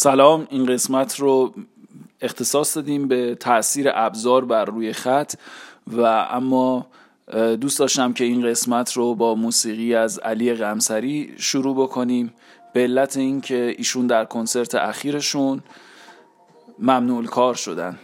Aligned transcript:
سلام 0.00 0.46
این 0.50 0.66
قسمت 0.66 1.20
رو 1.20 1.54
اختصاص 2.20 2.76
دادیم 2.76 3.08
به 3.08 3.34
تاثیر 3.34 3.90
ابزار 3.94 4.44
بر 4.44 4.64
روی 4.64 4.92
خط 4.92 5.34
و 5.86 6.00
اما 6.30 6.86
دوست 7.60 7.78
داشتم 7.78 8.12
که 8.12 8.24
این 8.24 8.46
قسمت 8.46 8.92
رو 8.92 9.14
با 9.14 9.34
موسیقی 9.34 9.94
از 9.94 10.18
علی 10.18 10.54
غمسری 10.54 11.34
شروع 11.36 11.76
بکنیم. 11.76 12.34
به 12.72 12.80
علت 12.80 13.16
اینکه 13.16 13.74
ایشون 13.78 14.06
در 14.06 14.24
کنسرت 14.24 14.74
اخیرشون 14.74 15.62
ممنوع 16.78 17.24
کار 17.24 17.54
شدن. 17.54 17.98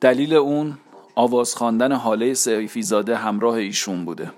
دلیل 0.00 0.34
اون 0.34 0.78
آواز 1.14 1.54
خواندن 1.54 1.92
حاله 1.92 2.34
سیفیزاده 2.34 3.16
همراه 3.16 3.54
ایشون 3.54 4.04
بوده. 4.04 4.32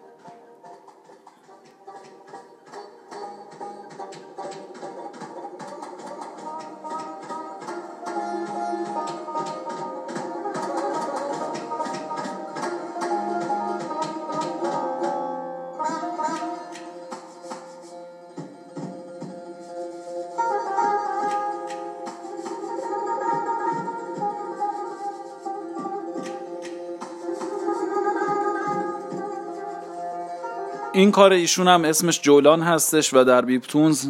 کار 31.12 31.32
ایشون 31.32 31.68
هم 31.68 31.84
اسمش 31.84 32.20
جولان 32.20 32.62
هستش 32.62 33.14
و 33.14 33.24
در 33.24 33.44
بیپتونز 33.44 34.06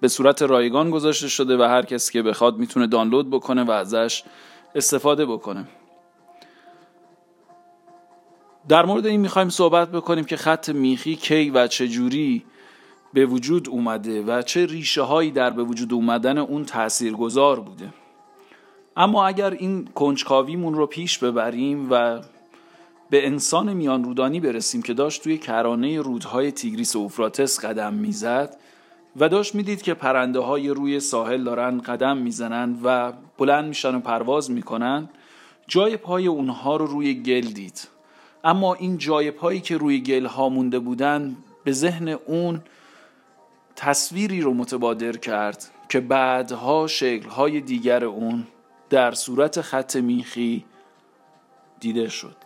به 0.00 0.08
صورت 0.08 0.42
رایگان 0.42 0.90
گذاشته 0.90 1.28
شده 1.28 1.56
و 1.56 1.62
هر 1.62 1.82
کسی 1.82 2.12
که 2.12 2.22
بخواد 2.22 2.56
می‌تونه 2.58 2.86
دانلود 2.86 3.30
بکنه 3.30 3.64
و 3.64 3.70
ازش 3.70 4.22
استفاده 4.74 5.26
بکنه. 5.26 5.64
در 8.68 8.86
مورد 8.86 9.06
این 9.06 9.20
می‌خوایم 9.20 9.48
صحبت 9.48 9.92
بکنیم 9.92 10.24
که 10.24 10.36
خط 10.36 10.68
میخی 10.68 11.16
کی 11.16 11.50
و 11.50 11.66
چجوری 11.66 12.44
به 13.12 13.26
وجود 13.26 13.68
اومده 13.68 14.22
و 14.22 14.42
چه 14.42 14.66
ریشه 14.66 15.02
هایی 15.02 15.30
در 15.30 15.50
به 15.50 15.62
وجود 15.62 15.92
اومدن 15.92 16.38
اون 16.38 16.64
تاثیرگذار 16.64 17.60
بوده. 17.60 17.88
اما 18.96 19.26
اگر 19.26 19.50
این 19.50 19.88
کنجکاویمون 19.94 20.74
رو 20.74 20.86
پیش 20.86 21.18
ببریم 21.18 21.88
و 21.90 22.20
به 23.10 23.26
انسان 23.26 23.72
میان 23.72 24.04
رودانی 24.04 24.40
برسیم 24.40 24.82
که 24.82 24.94
داشت 24.94 25.22
توی 25.22 25.38
کرانه 25.38 26.00
رودهای 26.00 26.52
تیگریس 26.52 26.96
و 26.96 26.98
اوفراتس 26.98 27.64
قدم 27.64 27.94
می‌زد 27.94 28.56
و 29.16 29.28
داشت 29.28 29.54
می‌دید 29.54 29.82
که 29.82 29.94
پرنده 29.94 30.38
های 30.38 30.68
روی 30.68 31.00
ساحل 31.00 31.44
دارن 31.44 31.78
قدم 31.78 32.16
می‌زنن 32.16 32.78
و 32.84 33.12
بلند 33.38 33.68
میشن 33.68 33.94
و 33.94 34.00
پرواز 34.00 34.50
می‌کنن 34.50 35.08
جای 35.66 35.96
پای 35.96 36.26
اونها 36.26 36.76
رو 36.76 36.86
روی 36.86 37.14
گل 37.14 37.40
دید. 37.40 37.88
اما 38.44 38.74
این 38.74 38.98
جای 38.98 39.30
پایی 39.30 39.60
که 39.60 39.76
روی 39.76 40.00
گل 40.00 40.26
ها 40.26 40.48
مونده 40.48 40.78
بودن 40.78 41.36
به 41.64 41.72
ذهن 41.72 42.08
اون 42.08 42.62
تصویری 43.76 44.40
رو 44.40 44.54
متبادر 44.54 45.12
کرد 45.12 45.70
که 45.88 46.00
بعدها 46.00 46.86
شکلهای 46.86 47.60
دیگر 47.60 48.04
اون 48.04 48.46
در 48.90 49.12
صورت 49.12 49.60
خط 49.60 49.96
میخی 49.96 50.64
دیده 51.80 52.08
شد. 52.08 52.36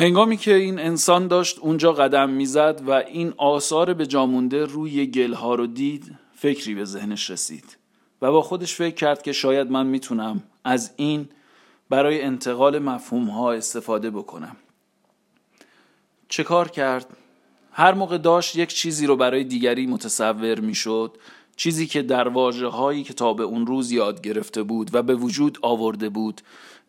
هنگامی 0.00 0.36
که 0.36 0.54
این 0.54 0.78
انسان 0.78 1.28
داشت 1.28 1.58
اونجا 1.58 1.92
قدم 1.92 2.30
می‌زد 2.30 2.82
و 2.86 2.90
این 2.90 3.34
آثار 3.36 3.94
به 3.94 4.06
جامونده 4.06 4.64
روی 4.64 5.06
گلها 5.06 5.54
رو 5.54 5.66
دید 5.66 6.14
فکری 6.34 6.74
به 6.74 6.84
ذهنش 6.84 7.30
رسید 7.30 7.76
و 8.22 8.32
با 8.32 8.42
خودش 8.42 8.74
فکر 8.74 8.94
کرد 8.94 9.22
که 9.22 9.32
شاید 9.32 9.70
من 9.70 9.86
می‌تونم 9.86 10.42
از 10.64 10.92
این 10.96 11.28
برای 11.88 12.22
انتقال 12.22 12.78
مفهوم 12.78 13.24
ها 13.24 13.52
استفاده 13.52 14.10
بکنم 14.10 14.56
چه 16.28 16.44
کار 16.44 16.68
کرد؟ 16.68 17.06
هر 17.72 17.94
موقع 17.94 18.18
داشت 18.18 18.56
یک 18.56 18.68
چیزی 18.68 19.06
رو 19.06 19.16
برای 19.16 19.44
دیگری 19.44 19.86
متصور 19.86 20.60
می‌شد 20.60 21.16
چیزی 21.56 21.86
که 21.86 22.02
در 22.02 22.28
واجه 22.28 22.66
هایی 22.66 23.02
که 23.02 23.14
تا 23.14 23.34
به 23.34 23.42
اون 23.42 23.66
روز 23.66 23.92
یاد 23.92 24.20
گرفته 24.20 24.62
بود 24.62 24.90
و 24.92 25.02
به 25.02 25.14
وجود 25.14 25.58
آورده 25.62 26.08
بود 26.08 26.40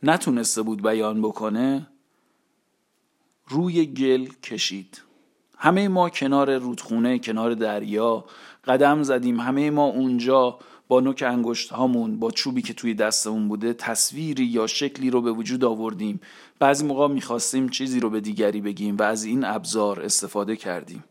نتونسته 0.04 0.62
بود 0.62 0.82
بیان 0.82 1.22
بکنه 1.22 1.88
روی 3.52 3.86
گل 3.86 4.28
کشید. 4.44 5.02
همه 5.58 5.88
ما 5.88 6.10
کنار 6.10 6.58
رودخونه 6.58 7.20
کنار 7.20 7.54
دریا 7.54 8.26
قدم 8.66 9.04
زدیم. 9.04 9.40
همه 9.40 9.70
ما 9.70 9.86
اونجا 9.86 10.60
با 10.88 11.00
نوک 11.00 11.24
انگشت 11.28 11.70
هامون 11.70 12.20
با 12.20 12.32
چوبی 12.32 12.62
که 12.62 12.74
توی 12.74 12.94
دستمون 12.94 13.48
بوده 13.48 13.74
تصویری 13.74 14.46
یا 14.46 14.68
شکلی 14.68 15.10
رو 15.10 15.22
به 15.22 15.32
وجود 15.32 15.64
آوردیم. 15.64 16.22
بعضی 16.60 16.86
موقع 16.86 17.08
می‌خواستیم 17.08 17.70
چیزی 17.70 18.00
رو 18.00 18.10
به 18.10 18.22
دیگری 18.22 18.62
بگیم 18.62 18.98
و 18.98 19.04
از 19.04 19.24
این 19.24 19.44
ابزار 19.44 20.02
استفاده 20.02 20.56
کردیم. 20.56 21.04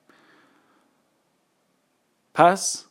پس 2.34 2.86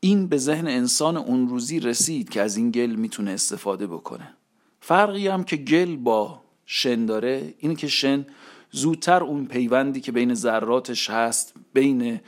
این 0.00 0.26
به 0.26 0.36
ذهن 0.36 0.68
انسان 0.68 1.16
اون 1.16 1.48
روزی 1.48 1.80
رسید 1.80 2.28
که 2.28 2.42
از 2.42 2.56
این 2.56 2.70
گل 2.70 2.90
می‌تونه 2.90 3.30
استفاده 3.30 3.86
بکنه. 3.86 4.34
فرقی 4.80 5.28
هم 5.28 5.44
که 5.44 5.56
گل 5.56 5.96
با 5.96 6.40
شن 6.66 7.06
داره 7.06 7.54
اینه 7.58 7.74
که 7.74 7.88
شن 7.88 8.26
زودتر 8.70 9.22
اون 9.22 9.46
پیوندی 9.46 10.00
که 10.00 10.12
بین 10.12 10.34
ذراتش 10.34 11.10
هست 11.10 11.54
بین 11.72 12.20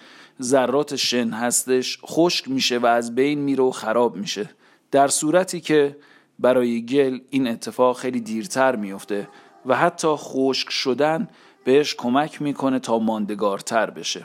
ذرات 0.43 0.97
شن 0.97 1.31
هستش 1.31 1.99
خشک 2.07 2.49
میشه 2.49 2.79
و 2.79 2.87
از 2.87 3.15
بین 3.15 3.39
میره 3.39 3.65
و 3.65 3.71
خراب 3.71 4.17
میشه. 4.17 4.51
در 4.91 5.09
صورتی 5.09 5.61
که 5.61 5.97
برای 6.39 6.87
گل 6.87 7.19
این 7.31 7.49
اتفاق 7.49 7.99
خیلی 7.99 8.21
دیرتر 8.21 8.77
میفته 8.77 9.29
و 9.67 9.77
حتی 9.77 10.09
خشک 10.09 10.71
شدن 10.71 11.29
بهش 11.65 11.95
کمک 11.95 12.43
می‌کنه 12.43 12.79
تا 12.79 12.99
ماندگارتر 12.99 13.91
بشه. 13.91 14.25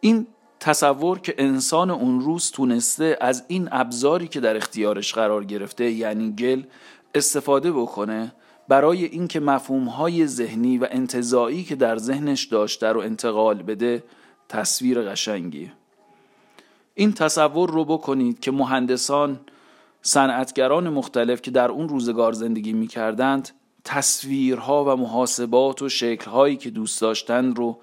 این 0.00 0.26
تصور 0.60 1.18
که 1.18 1.34
انسان 1.38 1.90
اون 1.90 2.20
روز 2.20 2.50
تونسته 2.50 3.16
از 3.20 3.44
این 3.48 3.68
ابزاری 3.72 4.28
که 4.28 4.40
در 4.40 4.56
اختیارش 4.56 5.14
قرار 5.14 5.44
گرفته 5.44 5.90
یعنی 5.90 6.32
گل 6.32 6.62
استفاده 7.14 7.72
بکنه 7.72 8.32
برای 8.68 9.04
اینکه 9.04 9.40
مفهومهای 9.40 10.26
ذهنی 10.26 10.78
و 10.78 10.86
انتظایی 10.90 11.64
که 11.64 11.76
در 11.76 11.96
ذهنش 11.96 12.44
داشته 12.44 12.86
رو 12.86 13.00
انتقال 13.00 13.62
بده 13.62 14.04
تصویر 14.48 15.02
قشنگی 15.02 15.72
این 16.94 17.12
تصور 17.12 17.70
رو 17.70 17.84
بکنید 17.84 18.40
که 18.40 18.50
مهندسان 18.50 19.40
صنعتگران 20.02 20.88
مختلف 20.88 21.42
که 21.42 21.50
در 21.50 21.70
اون 21.70 21.88
روزگار 21.88 22.32
زندگی 22.32 22.72
می 22.72 22.86
کردند 22.86 23.48
تصویرها 23.84 24.84
و 24.84 24.96
محاسبات 24.96 25.82
و 25.82 25.88
شکلهایی 25.88 26.56
که 26.56 26.70
دوست 26.70 27.00
داشتن 27.00 27.54
رو 27.54 27.78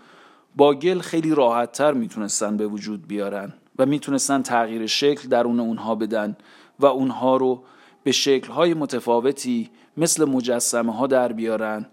با 0.55 0.73
گل 0.73 0.99
خیلی 0.99 1.35
راحتتر 1.35 1.93
می‌تونستن 1.93 2.57
به 2.57 2.67
وجود 2.67 3.07
بیارن 3.07 3.53
و 3.79 3.85
می‌تونستن 3.85 4.41
تغییر 4.41 4.85
شکل 4.85 5.29
درون 5.29 5.59
اونها 5.59 5.95
بدن 5.95 6.37
و 6.79 6.85
اونها 6.85 7.37
رو 7.37 7.63
به 8.03 8.11
شکلهای 8.11 8.73
متفاوتی 8.73 9.69
مثل 9.97 10.25
مجسمه 10.25 10.95
ها 10.95 11.07
در 11.07 11.31
بیارن 11.31 11.85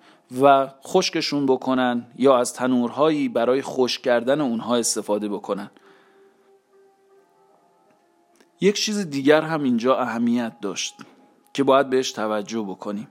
و 0.43 0.69
خشکشون 0.87 1.47
بکنن 1.47 2.07
یا 2.17 2.39
از 2.39 2.53
تنورهایی 2.53 3.29
برای 3.29 3.63
خشک 3.63 4.03
کردن 4.03 4.41
اونها 4.41 4.77
استفاده 4.77 5.29
بکنن. 5.29 5.71
یک 8.61 8.77
چیز 8.77 9.11
دیگر 9.11 9.43
هم 9.43 9.63
اینجا 9.63 9.99
اهمیت 9.99 10.61
داشت 10.61 10.95
که 11.53 11.63
باید 11.65 11.91
بهش 11.91 12.13
توجه 12.13 12.61
بکنیم. 12.61 13.09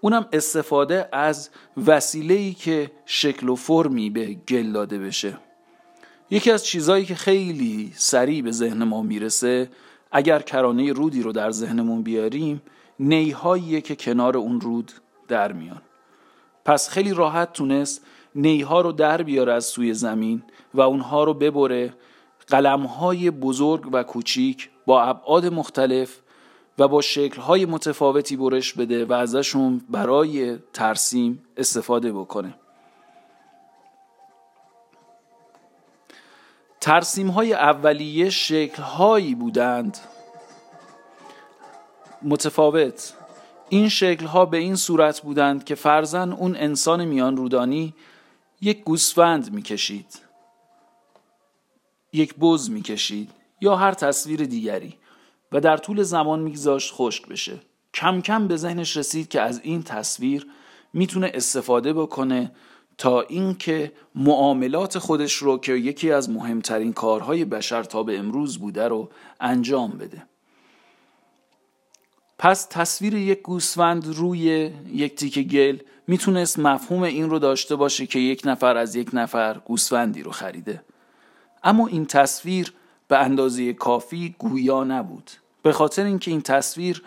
اونم 0.00 0.28
استفاده 0.32 1.08
از 1.12 1.50
وسیله‌ای 1.86 2.52
که 2.52 2.90
شکل 3.06 3.48
و 3.48 3.54
فرمی 3.54 4.10
به 4.10 4.34
گل 4.34 4.72
داده 4.72 4.98
بشه. 4.98 5.38
یکی 6.30 6.50
از 6.50 6.64
چیزهایی 6.64 7.04
که 7.04 7.14
خیلی 7.14 7.92
سریع 7.94 8.42
به 8.42 8.50
ذهن 8.50 8.84
ما 8.84 9.02
می‌رسه 9.02 9.70
اگر 10.12 10.38
کرانه 10.38 10.92
رودی 10.92 11.22
رو 11.22 11.32
در 11.32 11.50
ذهنمون 11.50 12.02
بیاریم 12.02 12.62
نیهاییه 13.02 13.80
که 13.80 13.96
کنار 13.96 14.36
اون 14.36 14.60
رود 14.60 14.92
در 15.28 15.52
میان. 15.52 15.82
پس 16.64 16.88
خیلی 16.88 17.14
راحت 17.14 17.52
تونست 17.52 18.04
نیها 18.34 18.80
رو 18.80 18.92
در 18.92 19.22
بیاره 19.22 19.52
از 19.52 19.64
سوی 19.64 19.94
زمین 19.94 20.42
و 20.74 20.80
اونها 20.80 21.24
رو 21.24 21.34
ببره 21.34 21.94
قلمهای 22.46 23.30
بزرگ 23.30 23.88
و 23.92 24.02
کوچیک 24.02 24.70
با 24.86 25.02
ابعاد 25.02 25.46
مختلف 25.46 26.18
و 26.78 26.88
با 26.88 27.00
شکلهای 27.00 27.66
متفاوتی 27.66 28.36
برش 28.36 28.72
بده 28.72 29.04
و 29.04 29.12
ازشون 29.12 29.80
برای 29.90 30.58
ترسیم 30.72 31.42
استفاده 31.56 32.12
بکنه. 32.12 32.54
ترسیم 36.80 37.28
های 37.28 37.52
اولیه 37.52 38.30
شکل 38.30 38.82
هایی 38.82 39.34
بودند 39.34 39.98
متفاوت. 42.24 43.14
این 43.68 43.88
شکل 43.88 44.26
ها 44.26 44.44
به 44.44 44.56
این 44.56 44.76
صورت 44.76 45.20
بودند 45.20 45.64
که 45.64 45.74
فرزن 45.74 46.32
اون 46.32 46.56
انسان 46.56 47.04
میان 47.04 47.36
رودانی 47.36 47.94
یک 48.60 48.84
گوسفند 48.84 49.52
می‌کشید. 49.52 50.20
یک 52.12 52.34
بز 52.34 52.70
می‌کشید 52.70 53.30
یا 53.60 53.76
هر 53.76 53.94
تصویر 53.94 54.44
دیگری 54.44 54.94
و 55.52 55.60
در 55.60 55.76
طول 55.76 56.02
زمان 56.02 56.40
میگذاشت 56.40 56.92
خشک 56.94 57.28
بشه. 57.28 57.60
کم 57.94 58.20
کم 58.20 58.48
به 58.48 58.56
ذهنش 58.56 58.96
رسید 58.96 59.28
که 59.28 59.40
از 59.40 59.60
این 59.64 59.82
تصویر 59.82 60.46
می‌تونه 60.92 61.30
استفاده 61.34 61.92
بکنه 61.92 62.52
تا 62.98 63.20
اینکه 63.20 63.92
معاملات 64.14 64.98
خودش 64.98 65.34
رو 65.34 65.58
که 65.58 65.72
یکی 65.72 66.12
از 66.12 66.30
مهمترین 66.30 66.92
کارهای 66.92 67.44
بشر 67.44 67.82
تا 67.82 68.02
به 68.02 68.18
امروز 68.18 68.58
بوده 68.58 68.88
رو 68.88 69.10
انجام 69.40 69.90
بده. 69.90 70.31
پس 72.38 72.66
تصویر 72.70 73.14
یک 73.14 73.42
گوسفند 73.42 74.06
روی 74.06 74.70
یک 74.92 75.14
تیک 75.14 75.38
گل 75.38 75.78
می‌تونست 76.06 76.58
مفهوم 76.58 77.02
این 77.02 77.30
رو 77.30 77.38
داشته 77.38 77.76
باشه 77.76 78.06
که 78.06 78.18
یک 78.18 78.42
نفر 78.44 78.76
از 78.76 78.96
یک 78.96 79.10
نفر 79.12 79.58
گوسفندی 79.64 80.22
رو 80.22 80.30
خریده 80.30 80.82
اما 81.64 81.86
این 81.86 82.06
تصویر 82.06 82.72
به 83.08 83.18
اندازه 83.18 83.72
کافی 83.72 84.34
گویا 84.38 84.84
نبود 84.84 85.30
به 85.62 85.72
خاطر 85.72 86.04
اینکه 86.04 86.30
این 86.30 86.42
تصویر 86.42 87.02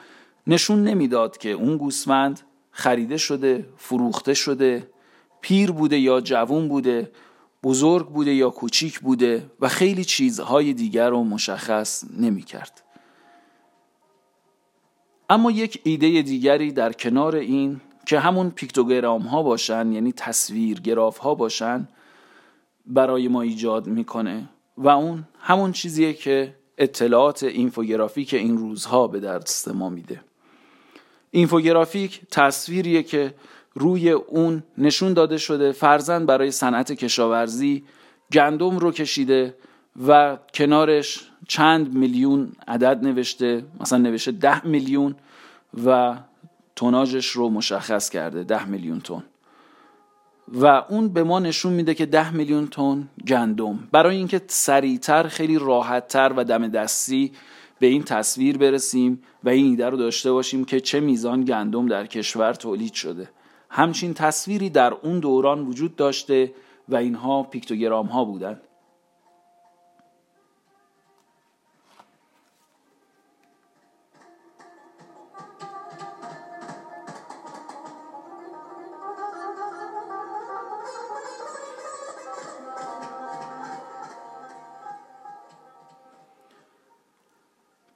نشون 0.48 0.84
نمی‌داد 0.84 1.38
که 1.38 1.52
اون 1.52 1.78
گوسفند 1.78 2.42
خریده 2.72 3.18
شده 3.18 3.66
فروخته 3.78 4.34
شده 4.34 4.88
پیر 5.42 5.72
بوده 5.72 6.00
یا 6.00 6.22
جوون 6.22 6.68
بوده 6.68 7.12
بزرگ 7.64 8.10
بوده 8.10 8.34
یا 8.34 8.50
کوچیک 8.50 9.00
بوده 9.00 9.52
و 9.60 9.68
خیلی 9.68 10.06
چیزهای 10.06 10.74
دیگر 10.74 11.10
رو 11.10 11.24
مشخص 11.24 12.04
نمی 12.18 12.44
کرد. 12.44 12.85
اما 15.30 15.52
یک 15.52 15.82
ایده 15.84 16.22
دیگری 16.22 16.72
در 16.72 16.94
کنار 16.94 17.36
این 17.36 17.82
که 18.06 18.20
همون 18.20 18.50
پیکتوگرام 18.50 19.22
ها 19.22 19.44
باشن 19.44 19.92
یعنی 19.92 20.12
تصویر 20.12 20.82
گراف 20.82 21.18
ها 21.18 21.36
باشن 21.36 21.88
برای 22.86 23.28
ما 23.28 23.42
ایجاد 23.42 23.88
می‌کنه. 23.88 24.50
و 24.78 24.90
اون 24.90 25.24
همون 25.40 25.72
چیزیه 25.72 26.14
که 26.14 26.56
اطلاعات 26.78 27.44
اینفوگرافیک 27.44 28.34
این 28.34 28.58
روزها 28.58 29.08
به 29.08 29.20
دست 29.20 29.68
ما 29.68 29.90
میده. 29.90 30.22
اینفوگرافیک 31.32 32.22
تصویریه 32.32 33.04
که 33.04 33.34
روی 33.74 34.10
اون 34.10 34.64
نشون 34.78 35.14
داده 35.14 35.38
شده 35.38 35.72
فرزن 35.72 36.26
برای 36.26 36.52
صنعت 36.52 36.92
کشاورزی 36.92 37.84
گندم 38.32 38.78
رو 38.78 38.92
کشیده 38.92 39.56
و 40.08 40.38
کنارش 40.54 41.28
چند 41.48 41.94
میلیون 41.94 42.52
عدد 42.68 43.04
نوشته 43.04 43.66
مثلا 43.80 44.00
نوشته 44.00 44.32
ده 44.32 44.68
میلیون 44.68 45.16
و 45.86 46.16
توناژش 46.76 47.30
رو 47.30 47.50
مشخص 47.50 48.10
کرده 48.10 48.44
ده 48.44 48.66
میلیون 48.66 49.00
تن. 49.00 49.24
و 50.54 50.66
اون 50.66 51.10
به 51.10 51.24
ما 51.24 51.40
نشون 51.40 51.74
میده 51.74 51.94
که 51.94 52.06
ده 52.06 52.32
میلیون 52.32 52.68
تن 52.68 53.10
گندم. 53.28 53.88
برای 53.92 54.16
اینکه 54.16 54.42
سریعتر 54.48 55.28
خیلی 55.28 55.58
راحتتر 55.58 56.34
و 56.36 56.44
دم 56.44 56.68
دستی 56.68 57.32
به 57.80 57.88
این 57.88 58.04
تصویر 58.04 58.58
برسیم 58.58 59.22
و 59.44 59.50
این 59.50 59.66
ایده 59.66 59.90
رو 59.90 59.98
داشته 59.98 60.32
باشیم 60.32 60.66
که 60.66 60.80
چه 60.80 61.00
میزان 61.00 61.44
گندم 61.44 61.88
در 61.88 62.06
کشور 62.06 62.54
تولید 62.54 62.94
شده. 62.94 63.30
همچین 63.70 64.14
تصویری 64.14 64.70
در 64.70 64.94
اون 64.94 65.20
دوران 65.20 65.68
وجود 65.68 65.96
داشته 65.96 66.54
و 66.90 66.96
اینها 66.96 67.44
پیکتوگرام 67.44 68.06
ها 68.06 68.26
بودند 68.26 68.62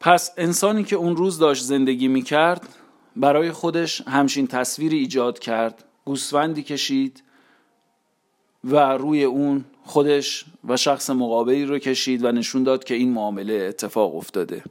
پس 0.09 0.31
انسانی 0.37 0.83
که 0.83 0.95
اون 0.95 1.15
روز 1.15 1.39
داشت 1.39 1.63
زندگی 1.63 2.07
می 2.07 2.21
کرد 2.21 2.67
برای 3.15 3.51
خودش 3.51 4.01
همچین 4.01 4.47
تصویری 4.47 4.97
ایجاد 4.97 5.39
کرد 5.39 5.85
گوسفندی 6.05 6.63
کشید 6.63 7.23
و 8.63 8.77
روی 8.77 9.23
اون 9.23 9.65
خودش 9.83 10.45
و 10.67 10.77
شخص 10.77 11.09
مقابلی 11.09 11.65
رو 11.65 11.79
کشید 11.79 12.25
و 12.25 12.31
نشون 12.31 12.63
داد 12.63 12.83
که 12.83 12.93
این 12.93 13.11
معامله 13.11 13.53
اتفاق 13.53 14.15
افتاده. 14.15 14.63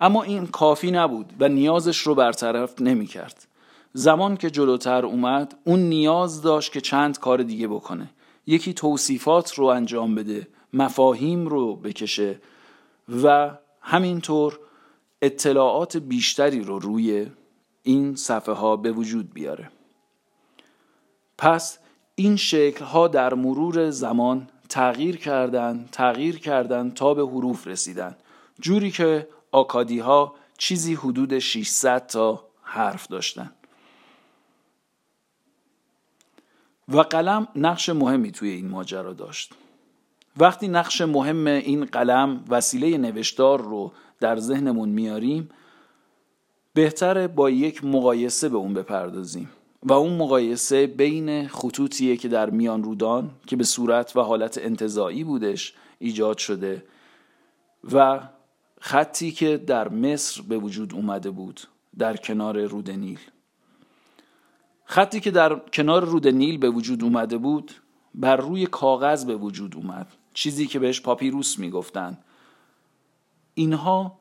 اما 0.00 0.22
این 0.22 0.46
کافی 0.46 0.90
نبود 0.90 1.32
و 1.40 1.48
نیازش 1.48 1.98
رو 1.98 2.14
برطرف 2.14 2.80
نمی 2.80 3.06
کرد 3.06 3.46
زمان 3.92 4.36
که 4.36 4.50
جلوتر 4.50 5.06
اومد 5.06 5.54
اون 5.64 5.80
نیاز 5.80 6.42
داشت 6.42 6.72
که 6.72 6.80
چند 6.80 7.18
کار 7.18 7.42
دیگه 7.42 7.68
بکنه. 7.68 8.10
یکی 8.46 8.72
توصیفات 8.72 9.54
رو 9.54 9.64
انجام 9.64 10.14
بده 10.14 10.48
مفاهیم 10.72 11.46
رو 11.46 11.76
بکشه 11.76 12.40
و 13.22 13.50
همینطور 13.88 14.58
اطلاعات 15.22 15.96
بیشتری 15.96 16.60
رو 16.60 16.78
روی 16.78 17.26
این 17.82 18.16
صفحه 18.16 18.54
ها 18.54 18.76
به 18.76 18.92
وجود 18.92 19.34
بیاره. 19.34 19.70
پس 21.38 21.78
این 22.14 22.36
شکل 22.36 22.84
ها 22.84 23.08
در 23.08 23.34
مرور 23.34 23.90
زمان 23.90 24.48
تغییر 24.68 25.16
کردن 25.16 25.88
تغییر 25.92 26.38
کردن 26.38 26.90
تا 26.90 27.14
به 27.14 27.22
حروف 27.22 27.66
رسیدن. 27.66 28.16
جوری 28.60 28.90
که 28.90 29.28
آکادی 29.52 29.98
ها 29.98 30.34
چیزی 30.58 30.94
حدود 30.94 31.38
600 31.38 32.06
تا 32.06 32.44
حرف 32.62 33.06
داشتن. 33.06 33.52
و 36.88 37.00
قلم 37.00 37.48
نقش 37.56 37.88
مهمی 37.88 38.32
توی 38.32 38.50
این 38.50 38.68
ماجرا 38.68 39.12
داشت. 39.12 39.54
وقتی 40.40 40.68
نقش 40.68 41.00
مهم 41.00 41.46
این 41.46 41.84
قلم 41.84 42.44
وسیله 42.48 42.98
نوشتار 42.98 43.60
رو 43.60 43.92
در 44.20 44.36
ذهنمون 44.36 44.88
میاریم 44.88 45.48
بهتره 46.74 47.28
با 47.28 47.50
یک 47.50 47.84
مقایسه 47.84 48.48
به 48.48 48.56
اون 48.56 48.74
بپردازیم. 48.74 49.50
و 49.82 49.92
اون 49.92 50.16
مقایسه 50.16 50.86
بین 50.86 51.48
خطوطیه 51.48 52.16
که 52.16 52.28
در 52.28 52.50
میان 52.50 52.82
رودان 52.82 53.30
که 53.46 53.56
به 53.56 53.64
صورت 53.64 54.16
و 54.16 54.20
حالت 54.20 54.58
انتظایی 54.58 55.24
بودش 55.24 55.74
ایجاد 55.98 56.38
شده 56.38 56.84
و 57.92 58.20
خطی 58.80 59.30
که 59.30 59.56
در 59.56 59.88
مصر 59.88 60.42
به 60.42 60.58
وجود 60.58 60.94
اومده 60.94 61.30
بود 61.30 61.60
در 61.98 62.16
کنار 62.16 62.66
رود 62.66 62.90
نیل. 62.90 63.18
خطی 64.84 65.20
که 65.20 65.30
در 65.30 65.54
کنار 65.54 66.04
رود 66.04 66.28
نیل 66.28 66.58
به 66.58 66.70
وجود 66.70 67.04
اومده 67.04 67.38
بود 67.38 67.72
بر 68.14 68.36
روی 68.36 68.66
کاغذ 68.66 69.24
به 69.24 69.36
وجود 69.36 69.76
اومد. 69.76 70.06
چیزی 70.38 70.66
که 70.66 70.78
بهش 70.78 71.00
پاپیروس 71.00 71.58
می‌گفتن. 71.58 72.18
اینها 73.54 74.18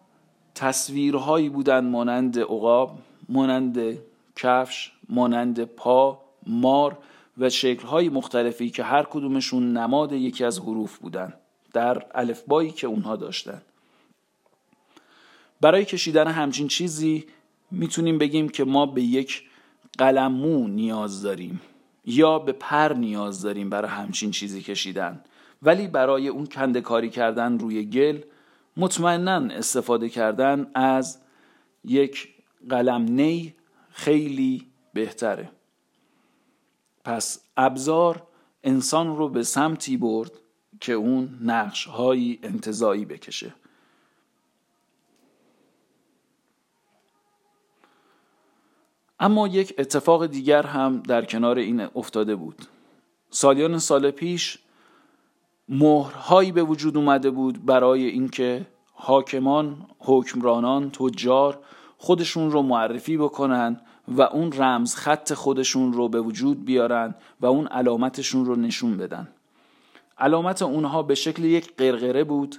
تصویرهایی 0.55 1.49
بودند 1.49 1.91
مانند 1.91 2.39
عقاب 2.39 2.99
مانند 3.29 3.97
کفش 4.35 4.91
مانند 5.09 5.63
پا 5.63 6.21
مار 6.47 6.97
و 7.37 7.49
شکلهای 7.49 8.09
مختلفی 8.09 8.69
که 8.69 8.83
هر 8.83 9.03
کدومشون 9.03 9.77
نماد 9.77 10.11
یکی 10.11 10.43
از 10.43 10.59
حروف 10.59 10.97
بودن 10.97 11.33
در 11.73 12.05
الفبایی 12.15 12.71
که 12.71 12.87
اونها 12.87 13.15
داشتن. 13.15 13.61
برای 15.61 15.85
کشیدن 15.85 16.27
همچین 16.27 16.67
چیزی 16.67 17.25
می‌تونیم 17.71 18.17
بگیم 18.17 18.49
که 18.49 18.63
ما 18.63 18.85
به 18.85 19.01
یک 19.01 19.43
قلمو 19.97 20.67
نیاز 20.67 21.21
داریم 21.21 21.61
یا 22.05 22.39
به 22.39 22.51
پر 22.51 22.93
نیاز 22.93 23.41
داریم 23.41 23.69
برای 23.69 23.91
همچین 23.91 24.31
چیزی 24.31 24.61
کشیدن. 24.61 25.23
ولی 25.61 25.87
برای 25.87 26.27
اون 26.27 26.45
کنده 26.45 26.81
کاری 26.81 27.09
کردن 27.09 27.59
روی 27.59 27.85
گل 27.85 28.21
مطمئنا 28.77 29.53
استفاده 29.53 30.09
کردن 30.09 30.71
از 30.73 31.19
یک 31.83 32.33
قلم 32.69 33.01
نی 33.01 33.55
خیلی 33.89 34.67
بهتره. 34.93 35.51
پس 37.03 37.43
ابزار 37.57 38.27
انسان 38.63 39.17
رو 39.17 39.29
به 39.29 39.43
سمتی 39.43 39.97
برد 39.97 40.31
که 40.79 40.93
اون 40.93 41.39
نقش 41.41 41.85
های 41.85 42.39
انتظایی 42.43 43.05
بکشه. 43.05 43.53
اما 49.19 49.47
یک 49.47 49.75
اتفاق 49.77 50.25
دیگر 50.25 50.63
هم 50.63 51.01
در 51.01 51.25
کنار 51.25 51.57
این 51.57 51.81
افتاده 51.81 52.35
بود. 52.35 52.65
سالیان 53.29 53.79
سال 53.79 54.11
پیش 54.11 54.59
مهرهایی 55.69 56.51
به 56.51 56.63
وجود 56.63 56.97
اومده 56.97 57.29
بود 57.29 57.65
برای 57.65 58.05
اینکه 58.05 58.67
حاکمان، 58.93 59.85
حکمرانان، 59.99 60.91
تجار 60.91 61.59
خودشون 61.97 62.51
رو 62.51 62.61
معرفی 62.61 63.17
بکنن 63.17 63.81
و 64.07 64.21
اون 64.21 64.51
رمز 64.51 64.95
خط 64.95 65.33
خودشون 65.33 65.93
رو 65.93 66.09
به 66.09 66.21
وجود 66.21 66.65
بیارن 66.65 67.15
و 67.41 67.45
اون 67.45 67.67
علامتشون 67.67 68.45
رو 68.45 68.55
نشون 68.55 68.97
بدن. 68.97 69.27
علامت 70.17 70.61
اونها 70.61 71.03
به 71.03 71.15
شکل 71.15 71.43
یک 71.43 71.75
قرقره 71.77 72.23
بود 72.23 72.55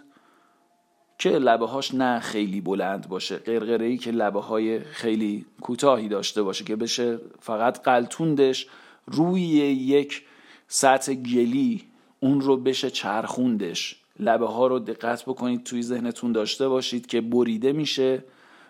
که 1.18 1.30
لبه 1.30 1.66
هاش 1.66 1.94
نه 1.94 2.20
خیلی 2.20 2.60
بلند 2.60 3.08
باشه. 3.08 3.36
قرقره 3.36 3.96
که 3.96 4.10
لبه 4.10 4.40
های 4.40 4.80
خیلی 4.80 5.46
کوتاهی 5.60 6.08
داشته 6.08 6.42
باشه 6.42 6.64
که 6.64 6.76
بشه 6.76 7.18
فقط 7.40 7.82
قلتوندش 7.82 8.66
روی 9.06 9.40
یک 9.40 10.24
سطح 10.68 11.14
گلی 11.14 11.84
اون 12.20 12.40
رو 12.40 12.56
بشه 12.56 12.90
چرخوندش. 12.90 13.96
لبه 14.20 14.46
ها 14.46 14.66
رو 14.66 14.78
دقت 14.78 15.22
بکنید 15.22 15.64
توی 15.64 15.82
ذهنتون 15.82 16.32
داشته 16.32 16.68
باشید 16.68 17.06
که 17.06 17.20
بریده 17.20 17.72
میشه 17.72 18.24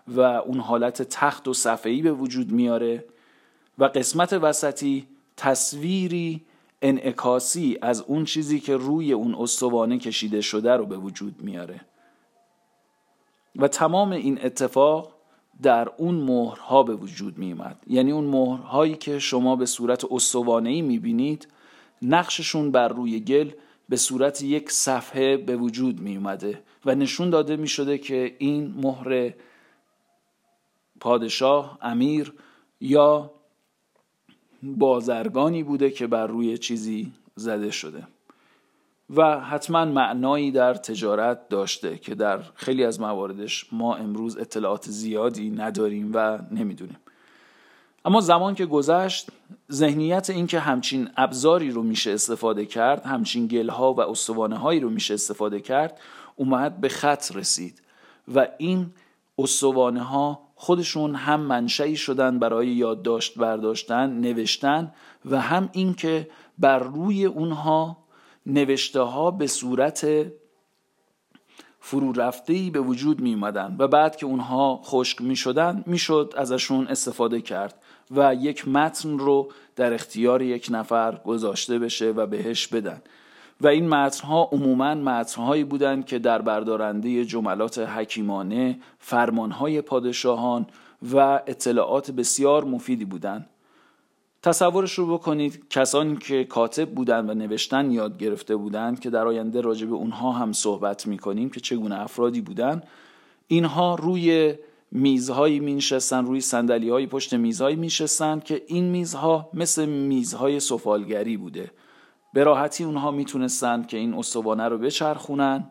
و 0.09 0.21
اون 0.21 0.61
حالت 0.61 1.03
تخت 1.03 1.49
و 1.49 1.55
صفحه‌ای 1.55 2.03
به 2.03 2.13
وجود 2.13 2.53
میاره. 2.53 3.05
و 3.79 3.85
قسمت 3.85 4.33
وسطی 4.33 5.07
تصویری 5.37 6.41
انعکاسی 6.83 7.79
از 7.83 8.01
اون 8.01 8.25
چیزی 8.25 8.61
که 8.61 8.77
روی 8.77 9.13
اون 9.13 9.35
استوانه 9.35 9.99
کشیده 9.99 10.41
شده 10.41 10.73
رو 10.73 10.87
به 10.87 10.97
وجود 10.97 11.35
میاره. 11.43 11.81
و 13.57 13.69
تمام 13.69 14.13
این 14.13 14.39
اتفاق 14.45 15.15
در 15.63 15.89
اون 15.97 16.15
مهرها 16.15 16.83
به 16.83 16.95
وجود 16.95 17.39
میومد 17.39 17.77
یعنی 17.87 18.13
اون 18.13 18.25
مهرهایی 18.25 18.95
که 18.95 19.19
شما 19.19 19.57
به 19.57 19.67
صورت 19.67 20.05
استوانه 20.11 20.83
می 20.83 20.99
بینید 20.99 21.49
نقششون 22.03 22.71
بر 22.71 22.89
روی 22.89 23.21
گل 23.21 23.51
به 23.89 23.97
صورت 23.97 24.43
یک 24.43 24.71
صفحه 24.71 25.37
به 25.37 25.57
وجود 25.57 26.01
می 26.01 26.17
اومده 26.17 26.63
و 26.85 26.95
نشون 26.95 27.31
داده 27.31 27.57
می 27.57 27.69
شده 27.69 27.99
که 27.99 28.37
این 28.39 28.75
مهر 28.77 29.35
پادشاه 31.01 31.79
امیر 31.83 32.33
یا 32.81 33.31
بازرگانی 34.63 35.63
بوده 35.63 35.91
که 35.91 36.07
بر 36.07 36.27
روی 36.27 36.59
چیزی 36.59 37.13
زده 37.37 37.71
شده. 37.71 38.07
و 39.17 39.41
حتما 39.41 39.85
معنایی 39.85 40.51
در 40.51 40.75
تجارت 40.75 41.49
داشته 41.49 41.99
که 41.99 42.15
در 42.15 42.43
خیلی 42.55 42.85
از 42.85 43.01
مواردش 43.01 43.73
ما 43.73 43.95
امروز 43.95 44.37
اطلاعات 44.37 44.91
زیادی 44.91 45.51
نداریم 45.51 46.11
و 46.15 46.39
نمی‌دونیم. 46.51 46.97
اما 48.05 48.21
زمان 48.21 48.55
که 48.55 48.67
گذشت 48.67 49.29
ذهنیت 49.73 50.31
اینکه 50.31 50.61
همچین 50.61 51.09
ابزاری 51.17 51.71
رو 51.71 51.83
میشه 51.83 52.11
استفاده 52.11 52.67
کرد 52.67 53.07
همچین 53.07 53.47
گلها 53.47 53.95
و 53.95 54.01
استوانه 54.01 54.57
هایی 54.57 54.81
رو 54.81 54.91
میشه 54.91 55.15
استفاده 55.15 55.61
کرد 55.61 56.01
اومد 56.37 56.81
به 56.81 56.89
خط 56.89 57.37
رسید 57.37 57.83
و 58.35 58.49
این 58.59 58.91
استوانه 59.39 60.03
ها 60.03 60.49
خودشون 60.55 61.15
هم 61.15 61.41
منشعی 61.41 61.97
شدن 61.97 62.39
برای 62.39 62.69
یادداشت 62.69 63.39
برداشتن 63.39 64.11
نوشتن 64.11 64.93
و 65.25 65.41
هم 65.41 65.69
اینکه 65.73 66.31
بر 66.59 66.79
روی 66.79 67.25
اونها 67.25 67.97
نوشته 68.47 69.01
ها 69.01 69.31
به 69.31 69.47
صورت 69.47 70.07
فرو 71.81 72.13
رفته 72.13 72.71
به 72.73 72.81
وجود 72.81 73.21
می 73.21 73.35
اومدن 73.35 73.77
و 73.79 73.89
بعد 73.89 74.17
که 74.17 74.27
اونها 74.27 74.81
خشک 74.85 75.23
می 75.23 75.37
شدن 75.37 75.85
می 75.87 75.99
شد 75.99 76.35
ازشون 76.37 76.87
استفاده 76.87 77.41
کرد. 77.41 77.83
و 78.11 78.35
یک 78.35 78.69
متن 78.69 79.19
رو 79.19 79.53
در 79.77 79.95
اختیار 79.95 80.43
یک 80.43 80.69
نفر 80.71 81.21
گذاشته 81.27 81.79
بشه 81.79 82.11
و 82.11 82.27
بهش 82.27 82.67
بدن. 82.67 83.03
و 83.61 83.67
این 83.67 83.89
متنها 83.89 84.49
عموما 84.53 84.95
متنهایی 84.95 85.65
بودند 85.65 86.07
که 86.07 86.19
در 86.19 86.43
بردارنده 86.43 87.25
جملات 87.25 87.79
حکیمانه 87.79 88.79
فرمانهای 88.99 89.81
پادشاهان 89.81 90.67
و 91.13 91.19
اطلاعات 91.47 92.11
بسیار 92.11 92.65
مفیدی 92.65 93.05
بودند. 93.05 93.47
تصورش 94.43 94.93
رو 94.93 95.19
بکنید 95.19 95.69
کسانی 95.71 96.17
که 96.17 96.45
کاتب 96.45 96.91
بودند 96.91 97.31
و 97.31 97.35
نوشتن 97.35 97.91
یاد 97.91 98.19
گرفته 98.19 98.57
بودند 98.57 99.01
که 99.01 99.11
در 99.11 99.27
آینده 99.27 99.61
راجع 99.61 99.87
به 99.87 99.95
اونها 99.95 100.33
هم 100.33 100.53
صحبت 100.53 101.07
می‌کنیم 101.07 101.51
که 101.51 101.61
چگونه 101.61 102.01
افرادی 102.01 102.41
بودند 102.41 102.83
اینها 103.47 103.95
روی 103.95 104.55
میزهایی 104.93 105.61
می 105.61 105.75
نشستن 105.75 106.25
روی 106.25 106.41
سندلی 106.41 106.91
های 106.91 107.07
پشت 107.07 107.35
میزهایی 107.35 107.77
می 107.77 107.87
نشستن 107.87 108.41
که 108.41 108.63
این 108.67 108.85
میزها 108.85 109.51
مثل 109.55 109.87
میزهای 109.87 110.61
سفالگری 110.61 111.37
بوده. 111.37 111.71
به 112.35 112.45
راحتی 112.45 112.85
اونها 112.85 113.11
می‌تونستند 113.11 113.87
که 113.87 113.97
این 113.97 114.15
استوانه 114.15 114.69
رو 114.69 114.79
بچرخونن 114.79 115.71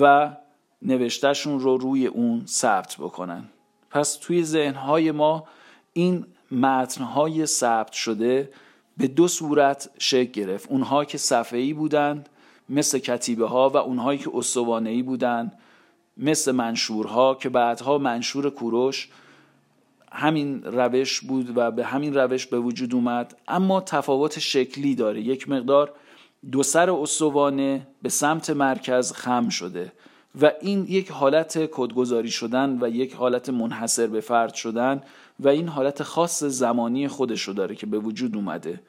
و 0.00 0.36
نوشتهشون 0.82 1.60
رو 1.60 1.76
روی 1.76 2.06
اون 2.06 2.42
ثبت 2.46 2.96
بکنن. 2.98 3.44
پس 3.90 4.14
توی 4.14 4.44
ذهنهای 4.44 5.10
ما 5.10 5.44
این 5.92 6.26
متنهای 6.50 7.46
ثبت 7.46 7.92
شده 7.92 8.50
به 8.96 9.08
دو 9.08 9.28
صورت 9.28 9.90
شکل 9.98 10.30
گرفت. 10.32 10.70
اونها 10.70 11.04
که 11.04 11.18
صفحه‌ای 11.18 11.72
بودند 11.72 12.28
مثل 12.68 12.98
کتیبه 12.98 13.46
ها 13.46 13.70
و 13.70 13.76
اونهایی 13.76 14.18
که 14.18 14.30
استوانه‌ای 14.34 15.02
بودند. 15.02 15.58
مثل 16.16 16.52
منشورها 16.52 17.34
که 17.34 17.48
بعدها 17.48 17.98
منشور 17.98 18.50
کوروش 18.50 19.08
همین 20.12 20.62
روش 20.62 21.20
بود 21.20 21.56
و 21.56 21.70
به 21.70 21.84
همین 21.84 22.14
روش 22.14 22.46
به 22.46 22.58
وجود 22.58 22.94
اومد. 22.94 23.36
اما 23.48 23.80
تفاوت 23.80 24.38
شکلی 24.38 24.94
داره. 24.94 25.20
یک 25.20 25.48
مقدار 25.48 25.92
دو 26.52 26.62
سر 26.62 26.90
استوانه 26.90 27.86
به 28.02 28.08
سمت 28.08 28.50
مرکز 28.50 29.12
خم 29.12 29.48
شده 29.48 29.92
و 30.40 30.52
این 30.60 30.86
یک 30.88 31.10
حالت 31.10 31.66
کدگذاری 31.72 32.30
شدن 32.30 32.78
و 32.80 32.88
یک 32.88 33.14
حالت 33.14 33.48
منحصر 33.48 34.06
به 34.06 34.20
فرد 34.20 34.54
شدن 34.54 35.00
و 35.40 35.48
این 35.48 35.68
حالت 35.68 36.02
خاص 36.02 36.44
زمانی 36.44 37.08
خودش 37.08 37.42
رو 37.42 37.54
داره 37.54 37.74
که 37.74 37.86
به 37.86 37.98
وجود 37.98 38.36
اومده. 38.36 38.80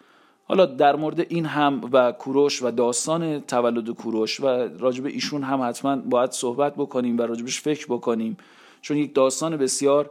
حالا 0.46 0.66
در 0.66 0.96
مورد 0.96 1.20
این 1.20 1.46
هم 1.46 1.82
و 1.92 2.12
کوروش 2.12 2.64
و 2.64 2.72
داستان 2.72 3.40
تولد 3.40 3.90
کوروش 3.90 4.40
و 4.40 4.46
راجب 4.80 5.06
ایشون 5.06 5.44
هم 5.44 5.62
حتما 5.62 5.96
باید 5.96 6.32
صحبت 6.32 6.76
بکنیم 6.76 7.18
و 7.18 7.22
راجبش 7.22 7.62
فکر 7.62 7.86
بکنیم. 7.86 8.38
چون 8.82 8.98
یک 8.98 9.16
داستان 9.16 9.58
بسیار 9.58 10.10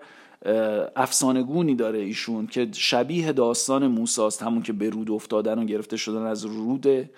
افسانگونی 0.97 1.75
داره 1.75 1.99
ایشون 1.99 2.47
که 2.47 2.69
شبیه 2.73 3.33
داستان 3.33 3.87
موساست 3.87 4.43
همون 4.43 4.63
که 4.63 4.73
به 4.73 4.91
رود 4.91 5.11
افتادن 5.11 5.59
و 5.59 5.65
گرفته 5.65 5.97
شدن 5.97 6.23
از 6.23 6.45
روده 6.45 7.11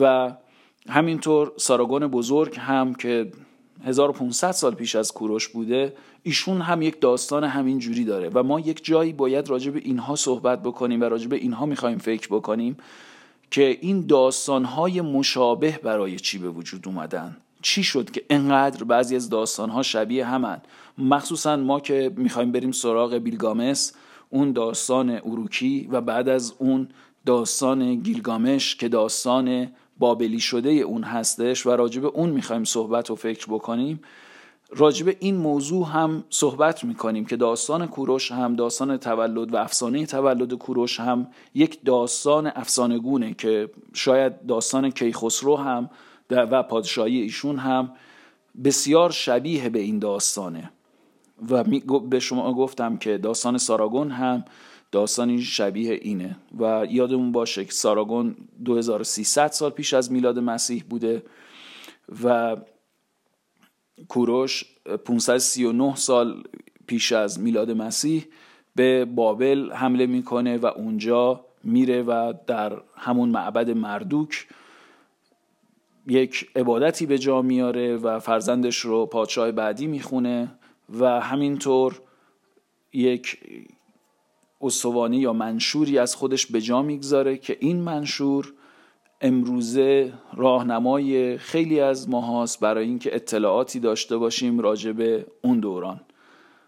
و 0.00 0.32
همینطور 0.88 1.52
ساراگون 1.56 2.06
بزرگ 2.06 2.56
هم 2.58 2.94
که 2.94 3.32
1500 3.84 4.50
سال 4.50 4.74
پیش 4.74 4.96
از 4.96 5.12
کوروش 5.12 5.48
بوده 5.48 5.92
ایشون 6.22 6.60
هم 6.60 6.82
یک 6.82 7.00
داستان 7.00 7.44
همین 7.44 7.78
جوری 7.78 8.04
داره 8.04 8.30
و 8.34 8.42
ما 8.42 8.60
یک 8.60 8.84
جایی 8.84 9.12
باید 9.12 9.48
راجع 9.48 9.70
به 9.70 9.78
اینها 9.78 10.16
صحبت 10.16 10.62
بکنیم 10.62 11.00
و 11.00 11.04
راجع 11.04 11.28
به 11.28 11.36
اینها 11.36 11.66
می‌خوایم 11.66 11.98
فکر 11.98 12.28
بکنیم 12.28 12.76
که 13.50 13.78
این 13.80 14.06
داستانهای 14.06 15.00
مشابه 15.00 15.80
برای 15.82 16.16
چی 16.16 16.38
به 16.38 16.48
وجود 16.48 16.88
اومدن؟ 16.88 17.36
چی 17.62 17.82
شد 17.82 18.10
که 18.10 18.22
انقدر 18.30 18.84
بعضی 18.84 19.16
از 19.16 19.30
داستانها 19.30 19.82
شبیه 19.82 20.26
همن؟ 20.26 20.60
مخصوصا 20.98 21.56
ما 21.56 21.80
که 21.80 22.12
می‌خوایم 22.16 22.52
بریم 22.52 22.72
سراغ 22.72 23.14
بیلگامس 23.14 23.92
اون 24.30 24.52
داستان 24.52 25.10
اروکی 25.10 25.88
و 25.92 26.00
بعد 26.00 26.28
از 26.28 26.54
اون 26.58 26.88
داستان 27.26 27.94
گیلگامش 27.94 28.76
که 28.76 28.88
داستان 28.88 29.68
بابلی 29.98 30.40
شده 30.40 30.70
اون 30.70 31.04
هستش 31.04 31.66
و 31.66 31.70
راجب 31.70 32.06
اون 32.06 32.30
می‌خوایم 32.30 32.64
صحبت 32.64 33.10
و 33.10 33.16
فکر 33.16 33.46
بکنیم 33.46 34.00
راجب 34.70 35.16
این 35.20 35.36
موضوع 35.36 35.86
هم 35.86 36.24
صحبت 36.30 36.84
می‌کنیم 36.84 37.24
که 37.24 37.36
داستان 37.36 37.86
کوروش 37.86 38.32
هم 38.32 38.56
داستان 38.56 38.96
تولد 38.96 39.54
و 39.54 39.56
افسانه 39.56 40.06
تولد 40.06 40.54
کوروش 40.54 41.00
هم 41.00 41.26
یک 41.54 41.84
داستان 41.84 42.46
افسانگونه 42.46 43.34
که 43.34 43.70
شاید 43.92 44.46
داستان 44.46 44.90
کیخسرو 44.90 45.56
هم 45.56 45.90
و 46.30 46.62
پادشاهی 46.62 47.20
ایشون 47.20 47.58
هم 47.58 47.90
بسیار 48.64 49.10
شبیه 49.10 49.68
به 49.68 49.78
این 49.78 49.98
داستانه. 49.98 50.70
و 51.50 51.64
به 52.00 52.20
شما 52.20 52.52
گفتم 52.52 52.96
که 52.96 53.18
داستان 53.18 53.58
ساراگون 53.58 54.10
هم 54.10 54.44
داستانی 54.94 55.42
شبیه 55.42 55.98
اینه 56.02 56.36
و 56.58 56.86
یادمون 56.90 57.32
باشه 57.32 57.64
که 57.64 57.72
ساراگون 57.72 58.36
2300 58.64 59.52
سال 59.52 59.70
پیش 59.70 59.94
از 59.94 60.12
میلاد 60.12 60.38
مسیح 60.38 60.84
بوده 60.90 61.22
و 62.24 62.56
کوروش 64.08 64.64
539 65.04 65.96
سال 65.96 66.42
پیش 66.86 67.12
از 67.12 67.40
میلاد 67.40 67.70
مسیح 67.70 68.24
به 68.74 69.04
بابل 69.04 69.72
حمله 69.72 70.06
می‌کنه 70.06 70.58
و 70.58 70.66
اونجا 70.66 71.44
میره 71.64 72.02
و 72.02 72.32
در 72.46 72.82
همون 72.96 73.28
معبد 73.28 73.70
مردوک 73.70 74.46
یک 76.06 76.50
عبادتی 76.56 77.06
به 77.06 77.18
جا 77.18 77.42
میاره 77.42 77.96
و 77.96 78.18
فرزندش 78.18 78.78
رو 78.78 79.06
پادشاه 79.06 79.52
بعدی 79.52 79.86
می‌خونه 79.86 80.58
و 81.00 81.20
همینطور 81.20 82.00
یک 82.92 83.38
استوانی 84.64 85.16
یا 85.16 85.32
منشوری 85.32 85.98
از 85.98 86.16
خودش 86.16 86.46
به 86.46 86.60
جا 86.60 86.82
می‌گذاره 86.82 87.36
که 87.36 87.56
این 87.60 87.80
منشور 87.80 88.52
امروزه 89.20 90.12
راهنمای 90.36 91.38
خیلی 91.38 91.80
از 91.80 92.08
ماهاست 92.08 92.60
برای 92.60 92.86
اینکه 92.86 93.14
اطلاعاتی 93.14 93.80
داشته 93.80 94.16
باشیم 94.16 94.60
راجع 94.60 94.92
به 94.92 95.26
اون 95.42 95.60
دوران. 95.60 96.00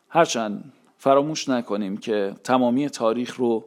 هرچند 0.08 0.72
فراموش 0.98 1.48
نکنیم 1.48 1.96
که 1.96 2.34
تمامی 2.44 2.90
تاریخ 2.90 3.36
رو 3.36 3.64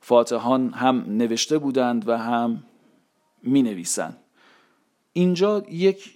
فاتحان 0.00 0.70
هم 0.70 1.04
نوشته 1.08 1.58
بودند 1.58 2.08
و 2.08 2.18
هم 2.18 2.62
می 3.42 3.62
نویسند 3.62 4.16
اینجا 5.12 5.62
یک 5.70 6.14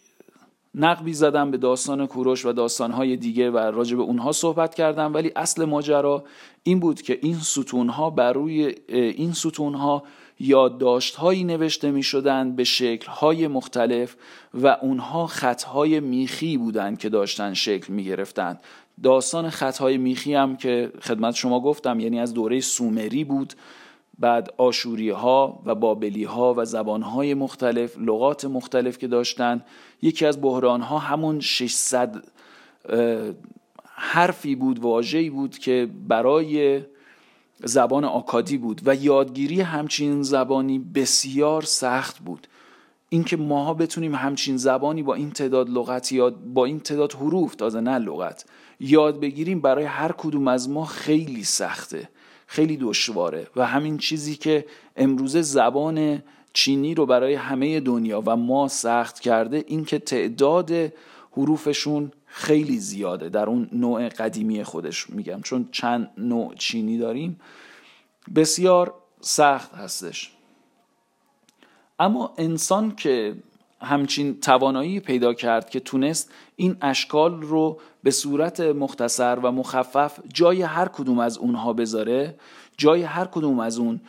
نقبی 0.74 1.12
زدم 1.12 1.50
به 1.50 1.56
داستان 1.56 2.06
کوروش 2.06 2.46
و 2.46 2.52
داستانهای 2.52 3.16
دیگه 3.16 3.50
و 3.50 3.56
راجع 3.56 3.96
به 3.96 4.02
اونها 4.02 4.32
صحبت 4.32 4.74
کردم 4.74 5.14
ولی 5.14 5.32
اصل 5.36 5.64
ماجرا 5.64 6.24
این 6.62 6.80
بود 6.80 7.02
که 7.02 7.18
این 7.22 7.36
ستونها 7.36 8.10
بر 8.10 8.32
روی 8.32 8.74
این 8.88 9.32
ستونها 9.32 10.02
یادداشتهایی 10.40 11.44
نوشته 11.44 11.90
می 11.90 12.02
شدن 12.02 12.56
به 12.56 12.64
شکلهای 12.64 13.48
مختلف 13.48 14.16
و 14.54 14.76
اونها 14.82 15.26
خطهای 15.26 16.00
میخی 16.00 16.56
بودند 16.56 16.98
که 16.98 17.08
داشتن 17.08 17.54
شکل 17.54 17.92
می 17.92 18.04
گرفتن 18.04 18.58
داستان 19.02 19.50
خطهای 19.50 19.98
میخی 19.98 20.34
هم 20.34 20.56
که 20.56 20.92
خدمت 21.02 21.34
شما 21.34 21.60
گفتم 21.60 22.00
یعنی 22.00 22.20
از 22.20 22.34
دوره 22.34 22.60
سومری 22.60 23.24
بود. 23.24 23.54
بعد 24.18 24.54
آشوری 24.56 25.10
ها 25.10 25.62
و 25.64 25.74
بابلی 25.74 26.24
ها 26.24 26.54
و 26.56 26.64
زبان 26.64 27.02
های 27.02 27.34
مختلف 27.34 27.98
لغات 27.98 28.44
مختلف 28.44 28.98
که 28.98 29.08
داشتن. 29.08 29.64
یکی 30.02 30.26
از 30.26 30.42
بحران 30.42 30.80
ها 30.80 30.98
همون 30.98 31.40
600 31.40 32.24
حرفی 33.84 34.54
بود 34.54 34.78
واژه‌ای 34.78 35.30
بود 35.30 35.58
که 35.58 35.90
برای 36.08 36.82
زبان 37.64 38.04
آکادی 38.04 38.58
بود 38.58 38.80
و 38.84 38.94
یادگیری 38.94 39.60
همچین 39.60 40.22
زبانی 40.22 40.78
بسیار 40.78 41.62
سخت 41.62 42.18
بود. 42.18 42.46
اینکه 43.08 43.36
ماها 43.36 43.74
بتونیم 43.74 44.14
همچین 44.14 44.56
زبانی 44.56 45.02
با 45.02 45.14
این 45.14 45.30
تعداد 45.30 45.70
لغت 45.70 46.12
یاد 46.12 46.36
با 46.44 46.64
این 46.64 46.80
تعداد 46.80 47.12
حروف 47.12 47.54
تازه 47.54 47.80
نه 47.80 47.98
لغت 47.98 48.44
یاد 48.80 49.20
بگیریم 49.20 49.60
برای 49.60 49.84
هر 49.84 50.12
کدوم 50.12 50.48
از 50.48 50.70
ما 50.70 50.84
خیلی 50.84 51.44
سخته. 51.44 52.08
خیلی 52.50 52.76
دشواره 52.76 53.46
و 53.56 53.66
همین 53.66 53.98
چیزی 53.98 54.36
که 54.36 54.64
امروزه 54.96 55.42
زبان 55.42 56.22
چینی 56.52 56.94
رو 56.94 57.06
برای 57.06 57.34
همه 57.34 57.80
دنیا 57.80 58.22
و 58.26 58.36
ما 58.36 58.68
سخت 58.68 59.20
کرده 59.20 59.64
این 59.66 59.84
که 59.84 59.98
تعداد 59.98 60.72
حروفشون 61.32 62.12
خیلی 62.26 62.78
زیاده 62.78 63.28
در 63.28 63.46
اون 63.46 63.68
نوع 63.72 64.08
قدیمی 64.08 64.64
خودش 64.64 65.10
میگم. 65.10 65.40
چون 65.40 65.68
چند 65.72 66.10
نوع 66.18 66.54
چینی 66.54 66.98
داریم 66.98 67.40
بسیار 68.34 68.94
سخت 69.20 69.74
هستش. 69.74 70.32
اما 71.98 72.34
انسان 72.38 72.96
که 72.96 73.36
همچین 73.80 74.40
توانایی 74.40 75.00
پیدا 75.00 75.34
کرد 75.34 75.70
که 75.70 75.80
تونست 75.80 76.32
این 76.56 76.76
اشکال 76.82 77.42
رو 77.42 77.80
به 78.02 78.10
صورت 78.10 78.60
مختصر 78.60 79.38
و 79.42 79.52
مخفف 79.52 80.20
جای 80.34 80.62
هر 80.62 80.88
کدوم 80.88 81.18
از 81.18 81.38
اونها 81.38 81.72
بذاره 81.72 82.34
جای 82.76 83.02
هر 83.02 83.24
کدوم 83.24 83.60
از 83.60 83.78
اون 83.78 84.00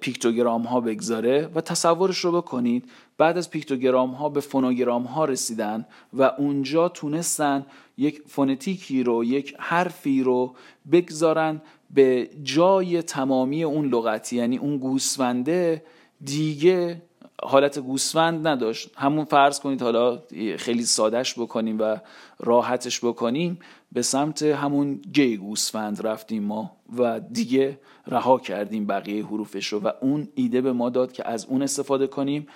پیکتوگرام 0.00 0.62
ها 0.62 0.80
بگذاره 0.80 1.50
و 1.54 1.60
تصورش 1.60 2.18
رو 2.18 2.32
بکنید 2.32 2.90
بعد 3.18 3.38
از 3.38 3.50
پیکتوگرام 3.50 4.10
ها 4.10 4.28
به 4.28 4.40
فونوگرام 4.40 5.02
ها 5.02 5.24
رسیدن 5.24 5.86
و 6.12 6.22
اونجا 6.22 6.88
تونستن 6.88 7.66
یک 7.96 8.22
فونتیکی 8.26 9.02
رو 9.02 9.24
یک 9.24 9.54
حرفی 9.58 10.22
رو 10.22 10.54
بگذارن 10.92 11.62
به 11.90 12.30
جای 12.42 13.02
تمامی 13.02 13.64
اون 13.64 13.86
لغتی 13.86 14.36
یعنی 14.36 14.58
اون 14.58 14.78
گوسفنده 14.78 15.84
دیگه 16.24 17.02
حالت 17.42 17.78
گوسفند 17.78 18.46
نداشت. 18.46 18.90
همون 18.96 19.24
فرض 19.24 19.60
کنید 19.60 19.82
حالا 19.82 20.22
خیلی 20.56 20.82
سادش 20.82 21.38
بکنیم 21.38 21.78
و 21.80 21.96
راحتش 22.38 23.04
بکنیم 23.04 23.58
به 23.92 24.02
سمت 24.02 24.42
همون 24.42 24.94
گی 25.12 25.36
گوسفند 25.36 26.06
رفتیم 26.06 26.42
ما 26.42 26.76
و 26.98 27.20
دیگه 27.20 27.78
رها 28.06 28.38
کردیم 28.38 28.86
بقیه 28.86 29.26
حروفش 29.26 29.66
رو 29.66 29.80
و 29.80 29.90
اون 30.00 30.28
ایده 30.34 30.60
به 30.60 30.72
ما 30.72 30.90
داد 30.90 31.12
که 31.12 31.28
از 31.28 31.46
اون 31.46 31.62
استفاده 31.62 32.06
کنیم 32.06 32.46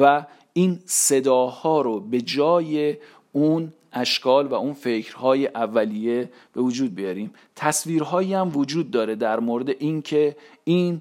و 0.00 0.26
این 0.52 0.80
صداها 0.84 1.80
رو 1.80 2.00
به 2.00 2.20
جای 2.20 2.96
اون 3.32 3.72
اشکال 3.92 4.46
و 4.46 4.54
اون 4.54 4.72
فکرهای 4.72 5.46
اولیه 5.46 6.30
به 6.52 6.60
وجود 6.60 6.94
بیاریم. 6.94 7.32
تصویرهایی 7.56 8.34
هم 8.34 8.56
وجود 8.56 8.90
داره 8.90 9.14
در 9.14 9.40
مورد 9.40 9.68
اینکه 9.68 10.36
این 10.64 11.00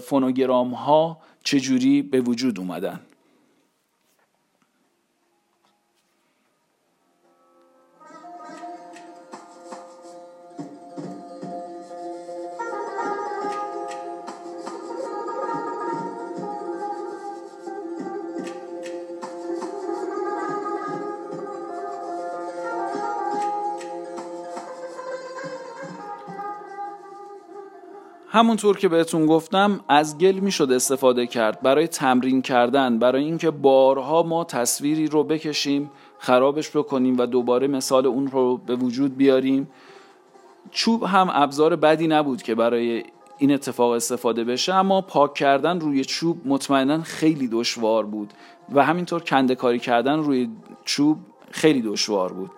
فونوگرام 0.00 0.74
ها 0.74 1.18
چجوری 1.42 2.02
به 2.02 2.20
وجود 2.20 2.58
اومدن. 2.58 3.00
همونطور 28.34 28.76
که 28.76 28.88
بهتون 28.88 29.26
گفتم 29.26 29.80
از 29.88 30.18
گل 30.18 30.32
می‌شد 30.34 30.72
استفاده 30.72 31.26
کرد. 31.26 31.60
برای 31.60 31.88
تمرین 31.88 32.42
کردن 32.42 32.98
برای 32.98 33.24
اینکه 33.24 33.50
بارها 33.50 34.22
ما 34.22 34.44
تصویری 34.44 35.06
رو 35.06 35.24
بکشیم 35.24 35.90
خرابش 36.18 36.76
بکنیم 36.76 37.18
و 37.18 37.26
دوباره 37.26 37.66
مثال 37.66 38.06
اون 38.06 38.26
رو 38.26 38.56
به 38.56 38.76
وجود 38.76 39.16
بیاریم. 39.16 39.68
چوب 40.70 41.02
هم 41.02 41.30
ابزار 41.32 41.76
بدی 41.76 42.06
نبود 42.06 42.42
که 42.42 42.54
برای 42.54 43.02
این 43.38 43.52
اتفاق 43.52 43.90
استفاده 43.90 44.44
بشه 44.44 44.74
اما 44.74 45.00
پاک 45.00 45.34
کردن 45.34 45.80
روی 45.80 46.04
چوب 46.04 46.46
مطمئنا 46.46 47.02
خیلی 47.02 47.48
دشوار 47.48 48.06
بود 48.06 48.32
و 48.74 48.84
همینطور 48.84 49.22
کنده 49.22 49.54
کاری 49.54 49.78
کردن 49.78 50.18
روی 50.18 50.48
چوب 50.84 51.18
خیلی 51.50 51.82
دشوار 51.82 52.32
بود. 52.32 52.50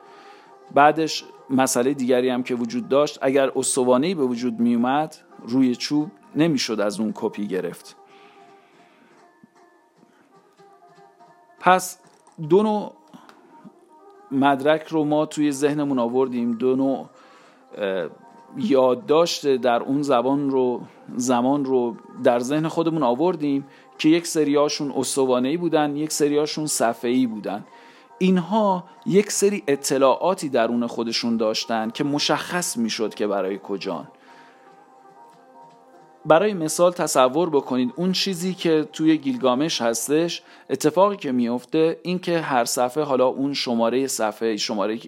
بعدش 0.74 1.24
مسئله 1.50 1.94
دیگری 1.94 2.28
هم 2.28 2.42
که 2.42 2.54
وجود 2.54 2.88
داشت 2.88 3.18
اگر 3.22 3.50
استوانهی 3.56 4.14
به 4.14 4.24
وجود 4.24 4.60
می 4.60 4.74
اومد 4.74 5.16
روی 5.44 5.76
چوب 5.76 6.10
نمی‌شد 6.36 6.80
از 6.80 7.00
اون 7.00 7.12
کپی 7.14 7.46
گرفت. 7.46 7.96
پس 11.60 11.98
دو 12.48 12.62
نوع 12.62 12.92
مدرک 14.30 14.86
رو 14.86 15.04
ما 15.04 15.26
توی 15.26 15.52
ذهنمون 15.52 15.98
آوردیم. 15.98 16.52
دو 16.52 16.76
نوع 16.76 17.06
یادداشت 18.56 19.56
در 19.56 19.82
اون 19.82 20.02
زبان 20.02 20.50
رو 20.50 20.82
زمان 21.16 21.64
رو 21.64 21.96
در 22.24 22.38
ذهن 22.38 22.68
خودمون 22.68 23.02
آوردیم 23.02 23.66
که 23.98 24.08
یک 24.08 24.26
سریاشون 24.26 24.92
استوانه‌ای 24.96 25.56
بودن 25.56 25.96
یک 25.96 26.12
سریاشون 26.12 26.66
صفحه‌ای 26.66 27.26
بودن. 27.26 27.64
اینها 28.18 28.84
یک 29.06 29.32
سری 29.32 29.62
اطلاعاتی 29.66 30.48
درون 30.48 30.86
خودشون 30.86 31.36
داشتن 31.36 31.90
که 31.90 32.04
مشخص 32.04 32.76
می‌شد 32.76 33.14
که 33.14 33.26
برای 33.26 33.60
کجان. 33.62 34.08
برای 36.26 36.54
مثال 36.54 36.92
تصور 36.92 37.50
بکنید 37.50 37.92
اون 37.96 38.12
چیزی 38.12 38.54
که 38.54 38.88
توی 38.92 39.18
گیلگامش 39.18 39.82
هستش 39.82 40.42
اتفاقی 40.70 41.16
که 41.16 41.32
میفته 41.32 42.00
این 42.02 42.18
که 42.18 42.38
هر 42.38 42.64
صفحه 42.64 43.02
حالا 43.02 43.26
اون 43.26 43.54
شماره 43.54 44.06
صفحه 44.06 44.56
شماره 44.56 44.98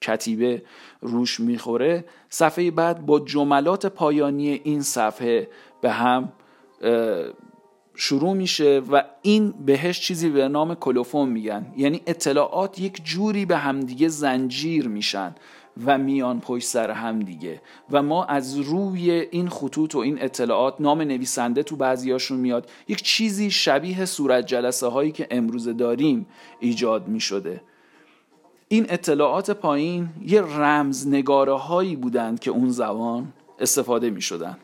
کتیبه 0.00 0.62
روش 1.00 1.40
می‌خوره 1.40 2.04
صفحه 2.28 2.70
بعد 2.70 3.06
با 3.06 3.20
جملات 3.20 3.86
پایانی 3.86 4.60
این 4.64 4.82
صفحه 4.82 5.48
به 5.80 5.90
هم 5.90 6.32
شروع 7.94 8.34
میشه 8.34 8.82
و 8.92 9.04
این 9.22 9.54
بهش 9.66 10.00
چیزی 10.00 10.28
به 10.28 10.48
نام 10.48 10.74
کلوفون 10.74 11.28
میگن. 11.28 11.66
یعنی 11.76 12.00
اطلاعات 12.06 12.80
یک 12.80 13.04
جوری 13.04 13.46
به 13.46 13.56
همدیگه 13.56 14.08
زنجیر 14.08 14.88
میشن. 14.88 15.34
و 15.86 15.98
میان 15.98 16.40
پشت 16.40 16.66
سر 16.66 16.90
هم 16.90 17.20
دیگه. 17.20 17.62
و 17.90 18.02
ما 18.02 18.24
از 18.24 18.58
روی 18.58 19.10
این 19.10 19.48
خطوط 19.48 19.94
و 19.94 19.98
این 19.98 20.22
اطلاعات 20.22 20.74
نام 20.80 21.02
نویسنده 21.02 21.62
تو 21.62 21.76
بعضیاشون 21.76 22.38
میاد. 22.38 22.70
یک 22.88 23.02
چیزی 23.02 23.50
شبیه 23.50 24.04
صورت 24.04 24.46
جلسه 24.46 24.86
هایی 24.86 25.12
که 25.12 25.26
امروز 25.30 25.68
داریم 25.68 26.26
ایجاد 26.60 27.08
می 27.08 27.20
شده 27.20 27.60
این 28.68 28.86
اطلاعات 28.88 29.50
پایین 29.50 30.08
یه 30.26 30.42
رمز 30.42 31.08
نگاره 31.08 31.52
هایی 31.52 31.96
بودند 31.96 32.40
که 32.40 32.50
اون 32.50 32.68
زبان 32.68 33.32
استفاده 33.58 34.10
می 34.10 34.22
شدن 34.22 34.56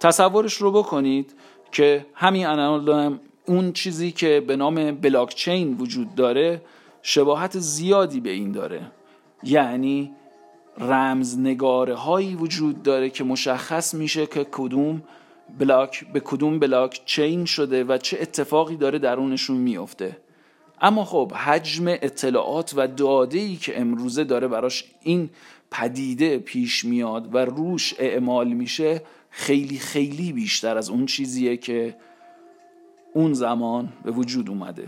تصورش 0.00 0.54
رو 0.54 0.70
بکنید 0.72 1.34
که 1.72 2.06
همین 2.14 2.46
الان 2.46 3.20
اون 3.46 3.72
چیزی 3.72 4.12
که 4.12 4.44
به 4.46 4.56
نام 4.56 4.90
بلاکچین 4.90 5.76
وجود 5.76 6.14
داره 6.14 6.62
شباهت 7.02 7.58
زیادی 7.58 8.20
به 8.20 8.30
این 8.30 8.52
داره. 8.52 8.92
یعنی 9.42 10.12
رمزنگاره 10.78 11.94
هایی 11.94 12.34
وجود 12.34 12.82
داره 12.82 13.10
که 13.10 13.24
مشخص 13.24 13.94
میشه 13.94 14.26
که 14.26 14.46
کدوم 14.52 15.02
بلاک 15.58 16.12
به 16.12 16.20
کدوم 16.20 16.58
بلاک 16.58 17.02
چین 17.04 17.44
شده 17.44 17.84
و 17.84 17.98
چه 17.98 18.18
اتفاقی 18.20 18.76
داره 18.76 18.98
درونشون 18.98 19.56
میافته. 19.56 20.16
اما 20.80 21.04
خب 21.04 21.32
حجم 21.32 21.88
اطلاعات 21.88 22.72
و 22.76 22.88
داده 22.88 23.38
ای 23.38 23.56
که 23.56 23.80
امروزه 23.80 24.24
داره 24.24 24.48
براش 24.48 24.84
این 25.00 25.30
پدیده 25.70 26.38
پیش 26.38 26.84
میاد 26.84 27.34
و 27.34 27.38
روش 27.38 27.94
اعمال 27.98 28.48
میشه 28.48 29.02
خیلی 29.30 29.78
خیلی 29.78 30.32
بیشتر 30.32 30.78
از 30.78 30.90
اون 30.90 31.06
چیزیه 31.06 31.56
که 31.56 31.96
اون 33.14 33.32
زمان 33.32 33.92
به 34.04 34.10
وجود 34.10 34.48
اومده. 34.48 34.86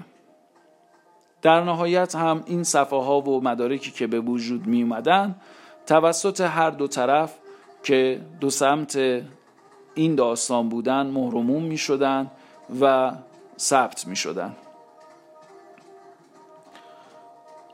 در 1.42 1.64
نهایت 1.64 2.14
هم 2.14 2.42
این 2.46 2.62
صفحه 2.62 2.98
ها 2.98 3.20
و 3.20 3.44
مدارکی 3.44 3.90
که 3.90 4.06
به 4.06 4.20
وجود 4.20 4.66
می 4.66 4.82
اومدن 4.82 5.34
توسط 5.86 6.40
هر 6.40 6.70
دو 6.70 6.86
طرف 6.86 7.34
که 7.82 8.20
دو 8.40 8.50
سمت 8.50 9.22
این 9.94 10.14
داستان 10.14 10.68
بودن 10.68 11.06
مهرموم 11.06 11.62
می 11.62 11.78
شدن 11.78 12.30
و 12.80 13.12
ثبت 13.58 14.06
می 14.06 14.16
شدن 14.16 14.56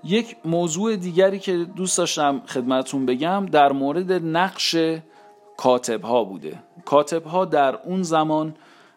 یک 0.05 0.37
موضوع 0.45 0.97
دیگری 0.97 1.39
که 1.39 1.57
دوست 1.57 1.99
داشتم 1.99 2.43
خدمتون 2.47 3.07
بگم 3.07 3.47
در 3.47 3.73
مورد 3.73 4.13
نقش 4.13 4.77
کاتب 5.57 6.03
ها 6.03 6.25
بوده. 6.25 6.59
کاتب 6.85 7.25
ها 7.25 7.45
در 7.45 7.77
اون 7.77 8.03
زمان 8.03 8.55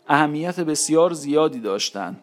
اهمیت 0.08 0.60
بسیار 0.60 1.14
زیادی 1.14 1.60
داشتند 1.60 2.20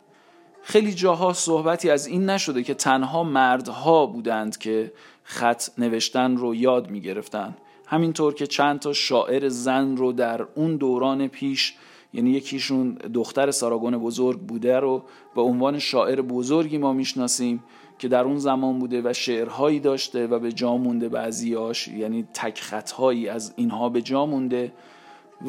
خیلی 0.62 0.94
جاها 0.94 1.32
صحبتی 1.32 1.90
از 1.90 2.06
این 2.06 2.30
نشده 2.30 2.62
که 2.62 2.74
تنها 2.74 3.22
مردها 3.22 4.06
بودند 4.06 4.58
که 4.58 4.92
خط 5.30 5.68
نوشتن 5.78 6.36
رو 6.36 6.54
یاد 6.54 6.90
می 6.90 7.00
گرفتن 7.00 7.56
همینطور 7.86 8.34
که 8.34 8.46
چند 8.46 8.78
تا 8.78 8.92
شاعر 8.92 9.48
زن 9.48 9.96
رو 9.96 10.12
در 10.12 10.46
اون 10.54 10.76
دوران 10.76 11.28
پیش 11.28 11.74
یعنی 12.12 12.30
یکیشون 12.30 12.94
دختر 12.94 13.50
ساراگون 13.50 13.98
بزرگ 13.98 14.40
بوده 14.40 14.80
رو 14.80 15.02
به 15.34 15.42
عنوان 15.42 15.78
شاعر 15.78 16.22
بزرگی 16.22 16.78
ما 16.78 16.92
می‌شناسیم 16.92 17.64
که 17.98 18.08
در 18.08 18.24
اون 18.24 18.38
زمان 18.38 18.78
بوده 18.78 19.02
و 19.04 19.12
شعرهایی 19.12 19.80
داشته 19.80 20.26
و 20.26 20.38
به 20.38 20.52
جا 20.52 20.76
مونده 20.76 21.08
بعضیاش 21.08 21.88
یعنی 21.88 22.28
تک 22.34 22.60
خطهایی 22.60 23.28
از 23.28 23.52
اینها 23.56 23.88
به 23.88 24.02
جا 24.02 24.26
مونده 24.26 24.72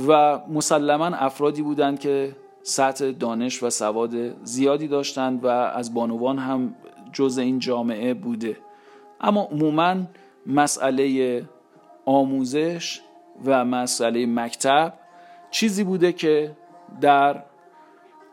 و 0.08 0.39
مسلما 0.50 1.06
افرادی 1.06 1.62
بودند 1.62 2.00
که 2.00 2.36
سطح 2.63 3.12
دانش 3.12 3.63
و 3.63 3.70
سواد 3.70 4.46
زیادی 4.46 4.88
داشتند 4.88 5.44
و 5.44 5.48
از 5.48 5.94
بانوان 5.94 6.38
هم 6.38 6.76
جز 7.13 7.38
این 7.38 7.60
جامعه 7.60 8.13
بوده. 8.13 8.58
اما 9.22 9.42
عموما 9.42 9.96
مسئله 10.46 11.44
آموزش 12.06 13.02
و 13.46 13.66
مسئله 13.66 14.26
مکتب 14.26 14.94
چیزی 15.52 15.84
بوده 15.84 16.14
که 16.14 16.58
در 17.02 17.44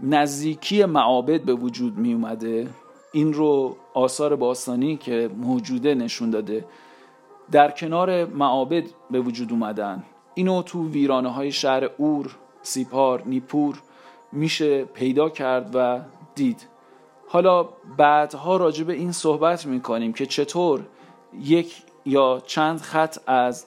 نزدیکی 0.00 0.84
معابد 0.84 1.42
به 1.42 1.54
وجود 1.54 1.98
می 1.98 2.12
اومده. 2.12 2.68
این 3.12 3.32
رو 3.32 3.76
آثار 3.94 4.36
باستانی 4.36 4.96
که 4.96 5.30
موجوده 5.36 5.94
نشون 5.94 6.30
داده 6.30 6.64
در 7.50 7.70
کنار 7.70 8.24
معابد 8.24 8.84
به 9.10 9.20
وجود 9.20 9.52
اومدن. 9.52 10.02
اینو 10.34 10.62
تو 10.62 10.88
ویرانه 10.88 11.32
های 11.32 11.52
شهر 11.52 11.84
اور، 11.98 12.36
سیپار، 12.62 13.22
نیپور 13.26 13.82
میشه 14.32 14.84
پیدا 14.84 15.28
کرد 15.28 15.70
و 15.74 16.00
دید. 16.34 16.66
حالا 17.28 17.68
بعدها 17.96 18.56
راجع 18.56 18.84
به 18.84 18.92
این 18.92 19.12
صحبت 19.12 19.66
می‌کنیم 19.66 20.12
که 20.12 20.26
چطور 20.26 20.80
یک 21.42 21.74
یا 22.06 22.42
چند 22.46 22.80
خط 22.80 23.18
از 23.26 23.66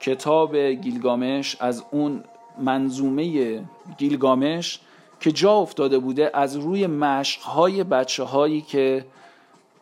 کتاب 0.00 0.56
گیلگامش 0.56 1.56
از 1.60 1.84
اون 1.90 2.24
منظومه 2.58 3.62
گیلگامش 3.98 4.80
که 5.20 5.32
جا 5.32 5.52
افتاده 5.52 5.98
بوده 5.98 6.30
از 6.34 6.56
روی 6.56 6.86
مشقهای 6.86 7.84
بچه 7.84 8.24
هایی 8.24 8.60
که 8.60 9.04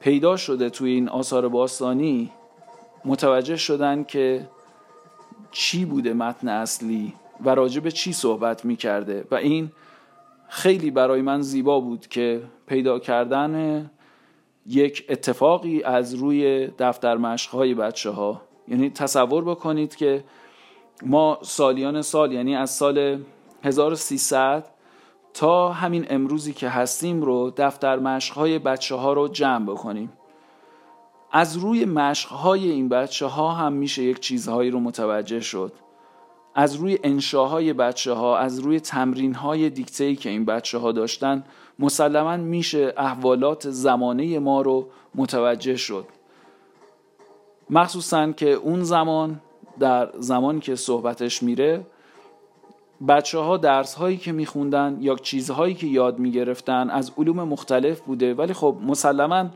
پیدا 0.01 0.37
شده 0.37 0.71
توی 0.71 0.91
این 0.91 1.09
آثار 1.09 1.49
باستانی 1.49 2.31
متوجه 3.05 3.57
شدن 3.57 4.05
که 4.05 4.49
چی 5.53 5.85
بوده 5.85 6.13
متن 6.13 6.49
اصلی 6.49 7.13
و 7.45 7.55
راجع 7.55 7.81
به 7.81 7.91
چی 7.91 8.13
صحبت 8.13 8.65
می 8.65 8.77
کرده 8.77 9.25
و 9.31 9.35
این 9.35 9.73
خیلی 10.51 10.91
برای 10.91 11.23
من 11.23 11.41
زیبا 11.41 11.81
بود 11.81 12.07
که 12.07 12.43
پیدا 12.67 12.99
کردن 12.99 13.91
یک 14.67 15.07
اتفاقی 15.09 15.83
از 15.83 16.15
روی 16.15 16.67
دفتر 16.79 17.17
مشقهای 17.17 17.75
بچه 17.75 18.11
ها 18.11 18.43
یعنی 18.69 18.91
تصور 18.91 19.45
بکنید 19.45 19.97
که 19.97 20.25
ما 21.07 21.39
سالیان 21.43 22.03
سال 22.03 22.33
یعنی 22.33 22.57
از 22.57 22.71
سال 22.71 23.21
1300 23.65 24.67
تا 25.35 25.73
همین 25.73 26.07
امروزی 26.11 26.53
که 26.53 26.69
هستیم 26.69 27.23
رو 27.23 27.53
دفتر 27.57 27.99
مشقهای 27.99 28.59
بچه 28.59 28.95
ها 28.95 29.13
رو 29.13 29.29
جمع 29.29 29.67
بکنیم. 29.67 30.13
از 31.33 31.57
روی 31.57 31.85
مشقهای 31.85 32.71
این 32.71 32.89
بچه 32.89 33.27
ها 33.27 33.53
هم 33.53 33.73
میشه 33.73 34.03
یک 34.03 34.21
چیزهایی 34.21 34.71
رو 34.71 34.81
متوجه 34.81 35.41
شد. 35.41 35.73
از 36.55 36.75
روی 36.75 36.99
انشاهای 37.05 37.73
بچه 37.73 38.13
ها 38.13 38.39
از 38.39 38.59
روی 38.59 38.81
تمرین 38.81 39.35
های 39.35 39.71
دیکته 39.71 40.17
که 40.17 40.31
این 40.31 40.45
بچه 40.45 40.79
ها 40.79 40.93
داشتن 40.93 41.45
مسلما 41.79 42.37
میشه 42.37 42.95
احوالات 42.97 43.71
زمانه 43.71 44.39
ما 44.39 44.63
رو 44.63 44.89
متوجه 45.15 45.77
شد. 45.77 46.07
مخصوصا 47.71 48.33
که 48.33 48.51
اون 48.51 48.83
زمان 48.83 49.41
در 49.79 50.11
زمانی 50.19 50.61
که 50.61 50.77
صحبتش 50.77 51.43
میره 51.43 51.87
بچه 53.09 53.39
ها 53.39 53.57
درس 53.57 53.95
هایی 53.95 54.17
که 54.17 54.33
میخوندن 54.33 54.99
یا 55.01 55.17
چیزهایی 55.17 55.75
که 55.75 55.87
یاد 55.87 56.19
می‌گرفتن 56.19 56.91
از 56.91 57.13
علوم 57.19 57.43
مختلف 57.43 58.01
بوده. 58.01 58.35
ولی 58.35 58.53
خب 58.53 58.77
مسلما 58.87 59.47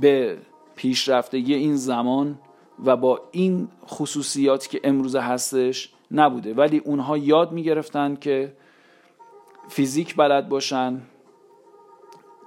به 0.00 0.38
پیشرفتگی 0.76 1.54
این 1.54 1.76
زمان 1.76 2.38
و 2.84 2.96
با 2.96 3.20
این 3.30 3.68
خصوصیاتی 3.88 4.68
که 4.68 4.80
امروزه 4.84 5.20
هستش 5.20 5.92
نبوده. 6.10 6.54
ولی 6.54 6.78
اونها 6.78 7.18
یاد 7.18 7.52
می‌گرفتن 7.52 8.16
که 8.16 8.52
فیزیک 9.68 10.16
بلد 10.16 10.48
باشن 10.48 11.00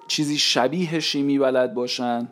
چیزی 0.07 0.37
شبیه 0.37 0.99
شیمی 0.99 1.39
بلد 1.39 1.73
باشن 1.73 2.27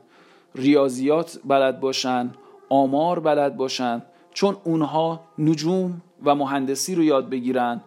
ریاضیات 0.55 1.39
بلد 1.45 1.79
باشن 1.79 2.31
آمار 2.69 3.19
بلد 3.19 3.57
باشن. 3.57 4.01
چون 4.33 4.57
اونها 4.63 5.19
نجوم 5.37 6.01
و 6.23 6.35
مهندسی 6.35 6.95
رو 6.95 7.03
یاد 7.03 7.29
بگیرن. 7.29 7.81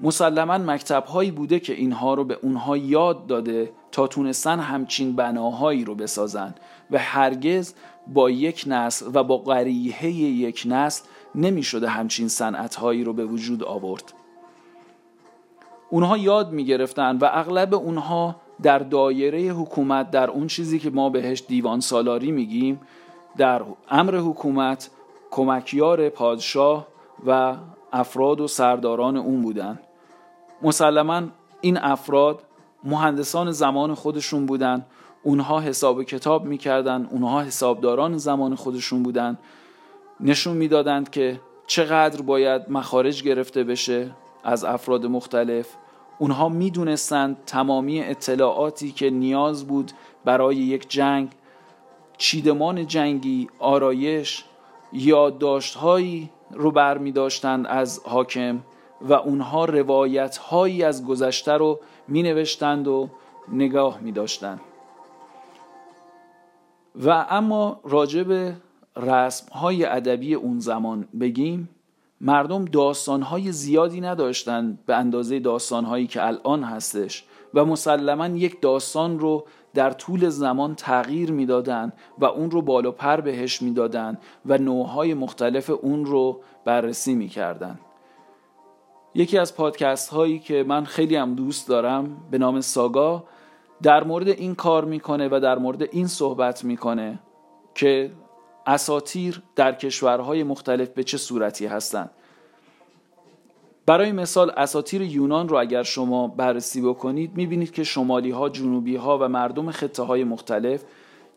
مسلما 0.00 0.58
مکتب 0.58 1.04
هایی 1.04 1.30
بوده 1.30 1.60
که 1.60 1.72
اینها 1.72 2.14
رو 2.14 2.24
به 2.24 2.38
اونها 2.42 2.76
یاد 2.76 3.26
داده 3.26 3.72
تا 3.92 4.06
تونستن 4.06 4.60
همچین 4.60 5.16
بناهایی 5.16 5.84
رو 5.84 5.94
بسازن. 5.94 6.54
و 6.90 6.98
هرگز 6.98 7.74
با 8.06 8.30
یک 8.30 8.64
نسل 8.66 9.06
و 9.14 9.24
با 9.24 9.38
قریحه 9.38 10.10
یک 10.10 10.62
نسل 10.66 11.04
نمی 11.34 11.62
شده 11.62 11.88
همچین 11.88 12.28
صنعت 12.28 12.74
هایی 12.74 13.04
رو 13.04 13.12
به 13.12 13.24
وجود 13.24 13.64
آورد. 13.64 14.12
اونها 15.90 16.16
یاد 16.16 16.52
می 16.52 16.64
گرفتن 16.64 17.18
و 17.18 17.28
اغلب 17.32 17.74
اونها 17.74 18.36
در 18.62 18.78
دایره 18.78 19.40
حکومت 19.40 20.10
در 20.10 20.30
اون 20.30 20.46
چیزی 20.46 20.78
که 20.78 20.90
ما 20.90 21.10
بهش 21.10 21.42
دیوان 21.48 21.80
سالاری 21.80 22.32
میگیم 22.32 22.80
در 23.36 23.62
امر 23.90 24.16
حکومت 24.16 24.90
کمکیار 25.30 26.08
پادشاه 26.08 26.86
و 27.26 27.56
افراد 27.92 28.40
و 28.40 28.48
سرداران 28.48 29.16
اون 29.16 29.42
بودن. 29.42 29.78
مسلما 30.62 31.22
این 31.60 31.78
افراد 31.78 32.42
مهندسان 32.84 33.50
زمان 33.50 33.94
خودشون 33.94 34.46
بودن 34.46 34.86
اونها 35.22 35.60
حساب 35.60 36.02
کتاب 36.02 36.44
می‌کردن 36.44 37.08
اونها 37.10 37.42
حسابداران 37.42 38.18
زمان 38.18 38.54
خودشون 38.54 39.02
بودن. 39.02 39.38
نشون 40.20 40.56
می‌دادند 40.56 41.10
که 41.10 41.40
چقدر 41.66 42.22
باید 42.22 42.62
مخارج 42.70 43.22
گرفته 43.22 43.64
بشه 43.64 44.10
از 44.44 44.64
افراد 44.64 45.06
مختلف. 45.06 45.68
اونها 46.18 46.48
می‌دونستند 46.48 47.36
تمامی 47.46 48.00
اطلاعاتی 48.00 48.90
که 48.90 49.10
نیاز 49.10 49.66
بود 49.66 49.92
برای 50.24 50.56
یک 50.56 50.88
جنگ 50.88 51.32
چیدمان 52.18 52.86
جنگی 52.86 53.48
آرایش 53.58 54.44
یادداشتهایی 54.92 56.30
رو 56.50 56.70
بر 56.70 56.98
می 56.98 57.12
داشتند 57.12 57.66
از 57.66 58.00
حاکم 58.04 58.60
و 59.00 59.12
اونها 59.12 59.64
روایت 59.64 60.36
هایی 60.36 60.82
از 60.82 61.06
گذشته 61.06 61.52
رو 61.52 61.80
می 62.08 62.22
نوشتند 62.22 62.88
و 62.88 63.08
نگاه 63.52 64.00
می 64.00 64.12
داشتند 64.12 64.60
و 67.04 67.26
اما 67.30 67.80
راجع 67.84 68.22
به 68.98 69.12
رسم 69.12 69.52
های 69.52 69.84
ادبی 69.84 70.34
اون 70.34 70.58
زمان 70.58 71.08
بگیم 71.20 71.68
مردم 72.20 72.64
داستان 72.64 73.22
های 73.22 73.52
زیادی 73.52 74.00
نداشتند 74.00 74.78
به 74.86 74.96
اندازه 74.96 75.38
داستان 75.38 75.84
هایی 75.84 76.06
که 76.06 76.26
الان 76.26 76.62
هستش 76.62 77.24
و 77.54 77.64
مسلما 77.64 78.26
یک 78.26 78.60
داستان 78.60 79.18
رو 79.18 79.46
در 79.74 79.90
طول 79.90 80.28
زمان 80.28 80.74
تغییر 80.74 81.32
می‌دادند 81.32 81.92
و 82.18 82.24
اون 82.24 82.50
رو 82.50 82.62
بالا 82.62 82.90
پر 82.90 83.20
بهش 83.20 83.62
می‌دادند 83.62 84.18
و 84.46 84.58
نوعهای 84.58 85.14
مختلف 85.14 85.70
اون 85.70 86.04
رو 86.04 86.40
بررسی 86.64 87.14
می‌کردند. 87.14 87.80
یکی 89.14 89.38
از 89.38 89.56
پادکست 89.56 90.08
هایی 90.08 90.38
که 90.38 90.64
من 90.68 90.84
خیلی 90.84 91.16
هم 91.16 91.34
دوست 91.34 91.68
دارم 91.68 92.16
به 92.30 92.38
نام 92.38 92.60
ساگا 92.60 93.24
در 93.82 94.04
مورد 94.04 94.28
این 94.28 94.54
کار 94.54 94.84
می‌کنه 94.84 95.28
و 95.28 95.40
در 95.42 95.58
مورد 95.58 95.82
این 95.82 96.06
صحبت 96.06 96.64
می‌کنه 96.64 97.18
که 97.74 98.10
اساتیر 98.68 99.42
در 99.56 99.72
کشورهای 99.72 100.42
مختلف 100.42 100.88
به 100.88 101.04
چه 101.04 101.18
صورتی 101.18 101.66
هستند؟ 101.66 102.10
برای 103.86 104.12
مثال 104.12 104.52
اساتیر 104.56 105.02
یونان 105.02 105.48
رو 105.48 105.56
اگر 105.56 105.82
شما 105.82 106.28
بررسی 106.28 106.80
بکنید 106.80 107.36
می‌بینید 107.36 107.72
که 107.72 107.84
شمالی 107.84 108.30
ها 108.30 108.48
جنوبی 108.48 108.96
ها 108.96 109.18
و 109.18 109.28
مردم 109.28 109.70
خطه 109.70 110.02
های 110.02 110.24
مختلف 110.24 110.84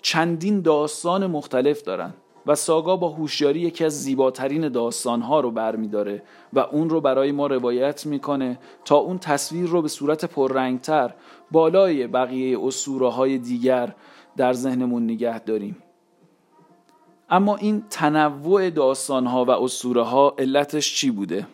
چندین 0.02 0.62
داستان 0.62 1.28
مختلف 1.28 1.82
دارند 1.82 2.14
و 2.46 2.56
ساگا 2.56 2.96
با 2.96 3.10
هوشیاری 3.10 3.60
یکی 3.60 3.86
از 3.86 4.04
زیباترین 4.04 4.70
داستانها 4.70 5.40
رو 5.40 5.52
برمیداره 5.52 6.24
و 6.54 6.60
اون 6.60 6.90
رو 6.90 7.02
برای 7.02 7.32
ما 7.32 7.48
روایت 7.48 8.06
می‌کنه 8.06 8.60
تا 8.86 8.96
اون 8.96 9.20
تصویر 9.20 9.66
رو 9.66 9.82
به 9.82 9.88
صورت 9.88 10.26
پررنگتر 10.26 11.14
بالای 11.52 12.08
بقیه 12.08 12.60
اسطوره 12.66 13.10
های 13.10 13.38
دیگر 13.38 13.96
در 14.38 14.54
ذهنمون 14.54 15.04
نگه 15.04 15.40
داریم. 15.40 15.78
اما 17.32 17.56
این 17.56 17.84
تنوع 17.90 18.70
داستانها 18.70 19.46
و 19.46 19.50
اسطوره 19.50 20.04
ها 20.04 20.36
علتش 20.38 20.96
چی 20.96 21.12
بوده؟ 21.12 21.48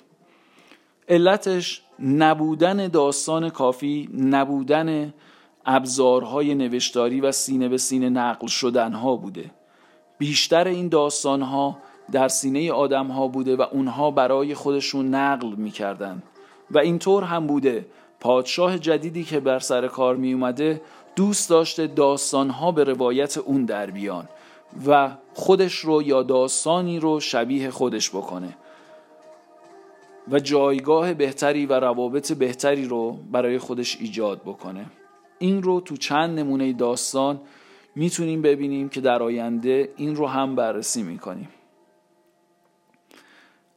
علتش 1.10 1.82
نبودن 2.00 2.88
داستان 2.88 3.50
کافی 3.50 4.10
نبودن 4.18 5.14
ابزارهای 5.66 6.56
نوشتاری 6.56 7.22
و 7.22 7.32
سینه 7.32 7.70
به 7.70 7.78
سینه 7.78 8.10
نقل 8.10 8.48
شدنها 8.48 9.16
بوده. 9.16 9.52
بیشتر 10.18 10.68
این 10.68 10.90
داستان 10.90 11.42
ها 11.42 11.78
در 12.12 12.28
سینه 12.28 12.72
آدم 12.72 13.08
ها 13.08 13.28
بوده 13.28 13.56
و 13.56 13.62
اونها 13.62 14.12
برای 14.12 14.54
خودشون 14.54 15.16
نقل 15.16 15.56
می‌کردن. 15.56 16.24
و 16.72 16.80
اینطور 16.80 17.24
هم 17.24 17.48
بوده. 17.48 17.86
پادشاه 18.20 18.80
جدیدی 18.80 19.24
که 19.24 19.40
بر 19.40 19.60
سر 19.60 19.88
کار 19.88 20.16
می 20.16 20.34
اومده 20.34 20.82
دوست 21.16 21.50
داشته 21.50 21.88
داستان 21.88 22.50
ها 22.50 22.72
به 22.72 22.84
روایت 22.84 23.38
اون 23.38 23.66
در 23.66 23.92
بیان. 23.92 24.30
و 24.88 25.18
خودش 25.34 25.76
رو 25.76 26.02
یا 26.04 26.24
داستانی 26.24 27.00
رو 27.00 27.20
شبیه 27.20 27.70
خودش 27.70 28.10
بکنه. 28.10 28.58
و 30.32 30.40
جایگاه 30.40 31.14
بهتری 31.14 31.66
و 31.66 31.74
روابط 31.74 32.32
بهتری 32.32 32.86
رو 32.86 33.12
برای 33.32 33.58
خودش 33.58 33.98
ایجاد 34.02 34.42
بکنه. 34.42 34.86
این 35.40 35.64
رو 35.64 35.82
تو 35.82 35.98
چند 35.98 36.40
نمونه 36.40 36.74
داستان 36.74 37.42
می‌تونیم 37.96 38.42
ببینیم 38.42 38.90
که 38.90 39.02
در 39.02 39.24
آینده 39.24 39.94
این 39.98 40.16
رو 40.16 40.28
هم 40.28 40.56
بررسی 40.56 41.04
می‌کنیم. 41.04 41.50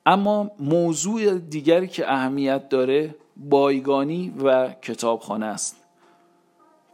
اما 0.07 0.51
موضوع 0.61 1.39
دیگری 1.39 1.89
که 1.89 2.13
اهمیت 2.13 2.69
داره 2.69 3.15
بایگانی 3.37 4.35
و 4.45 4.69
کتابخانه 4.83 5.47
است. 5.47 5.77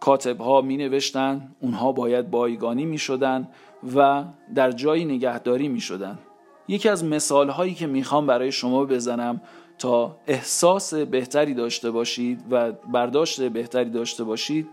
کاتب 0.01 0.41
ها 0.41 0.61
می 0.61 0.77
نوشتن 0.77 1.55
اونها 1.61 1.93
باید 1.93 2.31
بایگانی 2.31 2.85
می 2.85 2.99
شدن 2.99 3.49
و 3.97 4.25
در 4.55 4.71
جایی 4.71 5.05
نگهداری 5.05 5.69
می 5.69 5.81
شدن 5.81 6.19
یکی 6.69 6.89
از 6.89 7.05
مثال 7.05 7.49
هایی 7.51 7.75
که 7.75 7.87
می‌خوام 7.87 8.27
برای 8.27 8.53
شما 8.53 8.85
بزنم 8.85 9.41
تا 9.79 10.17
احساس 10.27 10.95
بهتری 10.95 11.55
داشته 11.55 11.91
باشید 11.91 12.41
و 12.51 12.73
برداشت 12.73 13.43
بهتری 13.43 13.91
داشته 13.91 14.25
باشید 14.25 14.69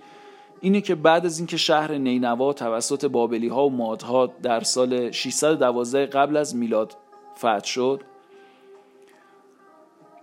اینه 0.61 0.81
که 0.81 0.95
بعد 0.95 1.25
از 1.25 1.37
اینکه 1.37 1.57
شهر 1.57 1.91
نینوا 1.91 2.53
توسط 2.53 3.05
بابلی 3.05 3.47
ها 3.47 3.65
و 3.65 3.71
مادها 3.71 4.25
در 4.25 4.59
سال 4.59 5.11
612 5.11 6.05
قبل 6.05 6.37
از 6.37 6.55
میلاد 6.55 6.97
فتح 7.37 7.63
شد 7.63 8.01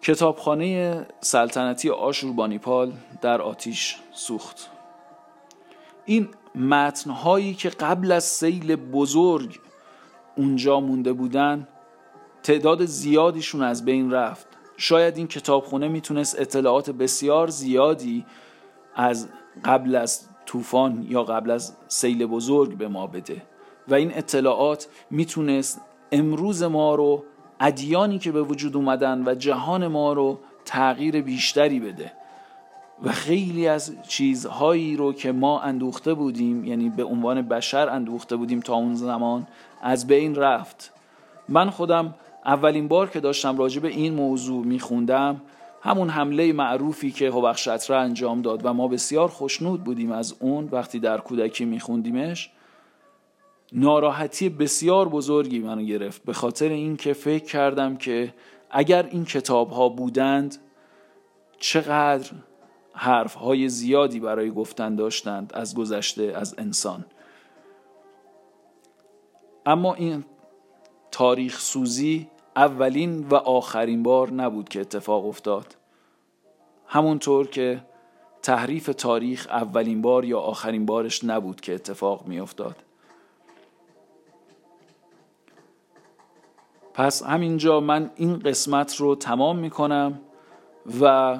کتابخانه 0.02 1.06
سلطنتی 1.20 1.90
آشوربانیپال 1.90 2.92
در 3.20 3.42
آتیش 3.42 3.96
سوخت. 4.12 4.70
این 6.04 6.28
متنهایی 6.54 7.54
که 7.54 7.68
قبل 7.68 8.12
از 8.12 8.24
سیل 8.24 8.76
بزرگ 8.76 9.60
اونجا 10.36 10.80
مونده 10.80 11.12
بودن 11.12 11.68
تعداد 12.42 12.84
زیادیشون 12.84 13.62
از 13.62 13.84
بین 13.84 14.10
رفت. 14.10 14.46
شاید 14.76 15.16
این 15.16 15.26
کتابخونه 15.26 15.88
می‌تونست 15.88 16.40
اطلاعات 16.40 16.90
بسیار 16.90 17.48
زیادی 17.48 18.26
از 18.94 19.28
قبل 19.64 19.94
از 19.94 20.28
طوفان 20.46 21.06
یا 21.08 21.22
قبل 21.22 21.50
از 21.50 21.76
سیل 21.88 22.26
بزرگ 22.26 22.76
به 22.78 22.88
ما 22.88 23.06
بده 23.06 23.42
و 23.88 23.94
این 23.94 24.18
اطلاعات 24.18 24.88
می‌تونست 25.10 25.80
امروز 26.12 26.62
ما 26.62 26.94
رو 26.94 27.24
ادیانی 27.60 28.18
که 28.18 28.32
به 28.32 28.42
وجود 28.42 28.76
اومدن 28.76 29.28
و 29.28 29.34
جهان 29.34 29.86
ما 29.86 30.12
رو 30.12 30.40
تغییر 30.64 31.22
بیشتری 31.22 31.80
بده. 31.80 32.12
و 33.02 33.12
خیلی 33.12 33.68
از 33.68 33.92
چیزهایی 34.08 34.96
رو 34.96 35.12
که 35.12 35.32
ما 35.32 35.60
اندوخته 35.60 36.14
بودیم 36.14 36.64
یعنی 36.64 36.88
به 36.88 37.04
عنوان 37.04 37.42
بشر 37.42 37.88
اندوخته 37.88 38.36
بودیم 38.36 38.60
تا 38.60 38.74
اون 38.74 38.94
زمان 38.94 39.46
از 39.82 40.06
بین 40.06 40.34
رفت. 40.34 40.92
من 41.48 41.70
خودم 41.70 42.14
اولین 42.46 42.88
بار 42.88 43.10
که 43.10 43.20
داشتم 43.20 43.58
راجع 43.58 43.80
به 43.80 43.88
این 43.88 44.14
موضوع 44.14 44.64
میخوندم 44.64 45.40
همون 45.82 46.10
حمله 46.10 46.52
معروفی 46.52 47.10
که 47.10 47.30
هوبخشتره 47.30 47.96
انجام 47.96 48.42
داد 48.42 48.60
و 48.64 48.72
ما 48.72 48.88
بسیار 48.88 49.28
خوشنود 49.28 49.84
بودیم 49.84 50.12
از 50.12 50.34
اون 50.40 50.68
وقتی 50.72 51.00
در 51.00 51.18
کودکی 51.18 51.64
میخوندیمش. 51.64 52.50
ناراحتی 53.72 54.48
بسیار 54.48 55.08
بزرگی 55.08 55.58
منو 55.58 55.82
گرفت 55.82 56.24
به 56.24 56.32
خاطر 56.32 56.68
اینکه 56.68 57.12
فکر 57.12 57.44
کردم 57.44 57.96
که 57.96 58.34
اگر 58.70 59.06
این 59.10 59.24
کتاب 59.24 59.70
ها 59.70 59.88
بودند 59.88 60.56
چقدر 61.58 62.30
حرف 63.02 63.34
های 63.34 63.68
زیادی 63.68 64.20
برای 64.20 64.50
گفتن 64.50 64.94
داشتند 64.94 65.52
از 65.54 65.74
گذشته 65.74 66.32
از 66.36 66.54
انسان. 66.58 67.04
اما 69.66 69.94
این 69.94 70.24
تاریخ 71.10 71.60
سوزی 71.60 72.28
اولین 72.56 73.28
و 73.28 73.34
آخرین 73.34 74.02
بار 74.02 74.32
نبود 74.32 74.68
که 74.68 74.80
اتفاق 74.80 75.26
افتاد. 75.26 75.76
همونطور 76.86 77.46
که 77.46 77.82
تحریف 78.42 78.90
تاریخ 78.98 79.46
اولین 79.50 80.02
بار 80.02 80.24
یا 80.24 80.40
آخرین 80.40 80.86
بارش 80.86 81.24
نبود 81.24 81.60
که 81.60 81.74
اتفاق 81.74 82.26
می 82.26 82.40
افتاد 82.40 82.76
پس 86.94 87.22
همینجا 87.22 87.80
من 87.80 88.10
این 88.16 88.38
قسمت 88.38 88.96
رو 88.96 89.14
تمام 89.14 89.58
می 89.58 89.70
کنم 89.70 90.20
و 91.00 91.38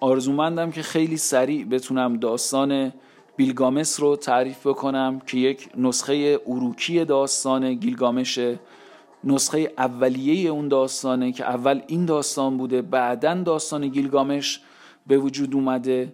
آرزومندم 0.00 0.70
که 0.70 0.82
خیلی 0.82 1.16
سریع 1.16 1.64
بتونم 1.64 2.16
داستان 2.16 2.92
بیلگامس 3.36 4.00
رو 4.00 4.16
تعریف 4.16 4.66
بکنم 4.66 5.20
که 5.26 5.38
یک 5.38 5.68
نسخه 5.76 6.40
اروکی 6.46 7.04
داستان 7.04 7.74
گیلگامشه 7.74 8.58
نسخه 9.24 9.72
اولیه 9.78 10.50
اون 10.50 10.68
داستانه 10.68 11.32
که 11.32 11.44
اول 11.44 11.82
این 11.86 12.04
داستان 12.04 12.56
بوده 12.56 12.82
بعدا 12.82 13.34
داستان 13.34 13.88
گیلگامش 13.88 14.60
به 15.06 15.18
وجود 15.18 15.54
اومده. 15.54 16.12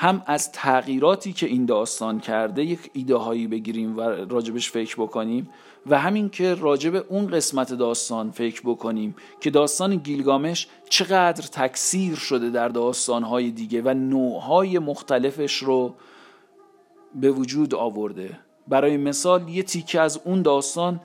هم 0.00 0.22
از 0.26 0.52
تغییراتی 0.52 1.32
که 1.32 1.46
این 1.46 1.66
داستان 1.66 2.20
کرده 2.20 2.64
یک 2.64 2.90
ایده 2.92 3.16
هایی 3.16 3.46
بگیریم 3.46 3.96
و 3.96 4.00
راجبش 4.00 4.70
فکر 4.70 4.96
بکنیم 4.96 5.50
و 5.86 5.98
همین 5.98 6.30
که 6.30 6.54
راجب 6.54 7.04
اون 7.08 7.26
قسمت 7.26 7.74
داستان 7.74 8.30
فکر 8.30 8.62
بکنیم 8.64 9.16
که 9.40 9.50
داستان 9.50 9.96
گیلگامش 9.96 10.68
چقدر 10.88 11.46
تکثیر 11.46 12.14
شده 12.14 12.50
در 12.50 12.68
داستانهای 12.68 13.50
دیگه 13.50 13.82
و 13.82 13.94
نوعهای 13.94 14.78
مختلفش 14.78 15.56
رو 15.56 15.94
به 17.14 17.30
وجود 17.30 17.74
آورده. 17.74 18.38
برای 18.68 18.96
مثال 18.96 19.48
یه 19.48 19.62
تیکه 19.62 20.00
از 20.00 20.20
اون 20.24 20.42
داستان 20.42 21.00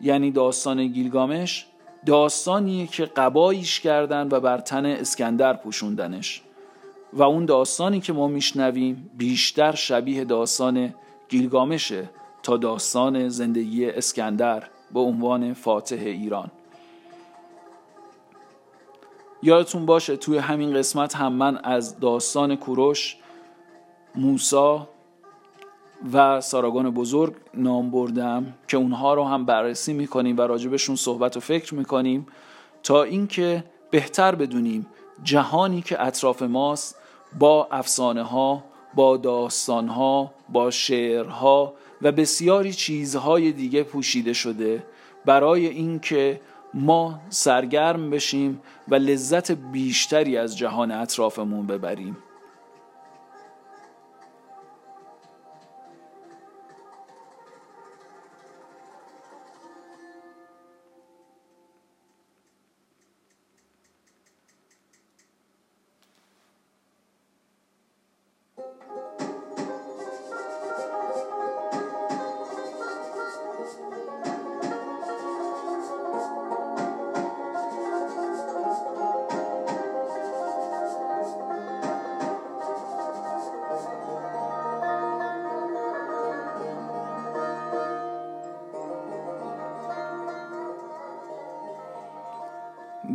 یعنی 0.00 0.30
داستان 0.30 0.86
گیلگامش 0.86 1.66
داستانیه 2.06 2.86
که 2.86 3.04
قبایش 3.04 3.80
کردن 3.80 4.28
و 4.30 4.40
بر 4.40 4.58
تن 4.58 4.86
اسکندر 4.86 5.52
پوشوندنش. 5.52 6.42
و 7.12 7.22
اون 7.22 7.44
داستانی 7.44 8.00
که 8.00 8.12
ما 8.12 8.28
میشنویم 8.28 9.10
بیشتر 9.16 9.74
شبیه 9.74 10.24
داستان 10.24 10.94
گیلگامشه 11.28 12.10
تا 12.42 12.56
داستان 12.56 13.28
زندگی 13.28 13.86
اسکندر 13.90 14.62
به 14.94 15.00
عنوان 15.00 15.54
فاتح 15.54 15.96
ایران. 15.96 16.50
یادتون 19.42 19.86
باشه 19.86 20.16
توی 20.16 20.38
همین 20.38 20.74
قسمت 20.74 21.16
هم 21.16 21.32
من 21.32 21.56
از 21.56 22.00
داستان 22.00 22.56
کوروش 22.56 23.16
موسا 24.14 24.88
و 26.12 26.40
ساراگان 26.40 26.90
بزرگ 26.90 27.34
نام 27.54 27.90
بردم 27.90 28.54
که 28.68 28.76
اونها 28.76 29.14
رو 29.14 29.24
هم 29.24 29.44
بررسی 29.44 29.92
می‌کنیم 29.92 30.38
و 30.38 30.40
راجبشون 30.40 30.96
صحبت 30.96 31.36
و 31.36 31.40
فکر 31.40 31.74
می‌کنیم 31.74 32.26
تا 32.82 33.02
اینکه 33.02 33.64
بهتر 33.90 34.34
بدونیم 34.34 34.86
جهانی 35.22 35.82
که 35.82 36.02
اطراف 36.02 36.42
ماست 36.42 36.97
با 37.38 37.68
افسانه 37.70 38.22
ها 38.22 38.64
با 38.94 39.16
داستان 39.16 39.88
ها 39.88 40.30
با 40.48 40.70
شعرها 40.70 41.74
و 42.02 42.12
بسیاری 42.12 42.72
چیزهای 42.72 43.52
دیگه 43.52 43.82
پوشیده 43.82 44.32
شده 44.32 44.82
برای 45.24 45.66
اینکه 45.66 46.40
ما 46.74 47.20
سرگرم 47.28 48.10
بشیم 48.10 48.60
و 48.88 48.94
لذت 48.94 49.50
بیشتری 49.50 50.36
از 50.36 50.58
جهان 50.58 50.90
اطرافمون 50.90 51.66
ببریم. 51.66 52.16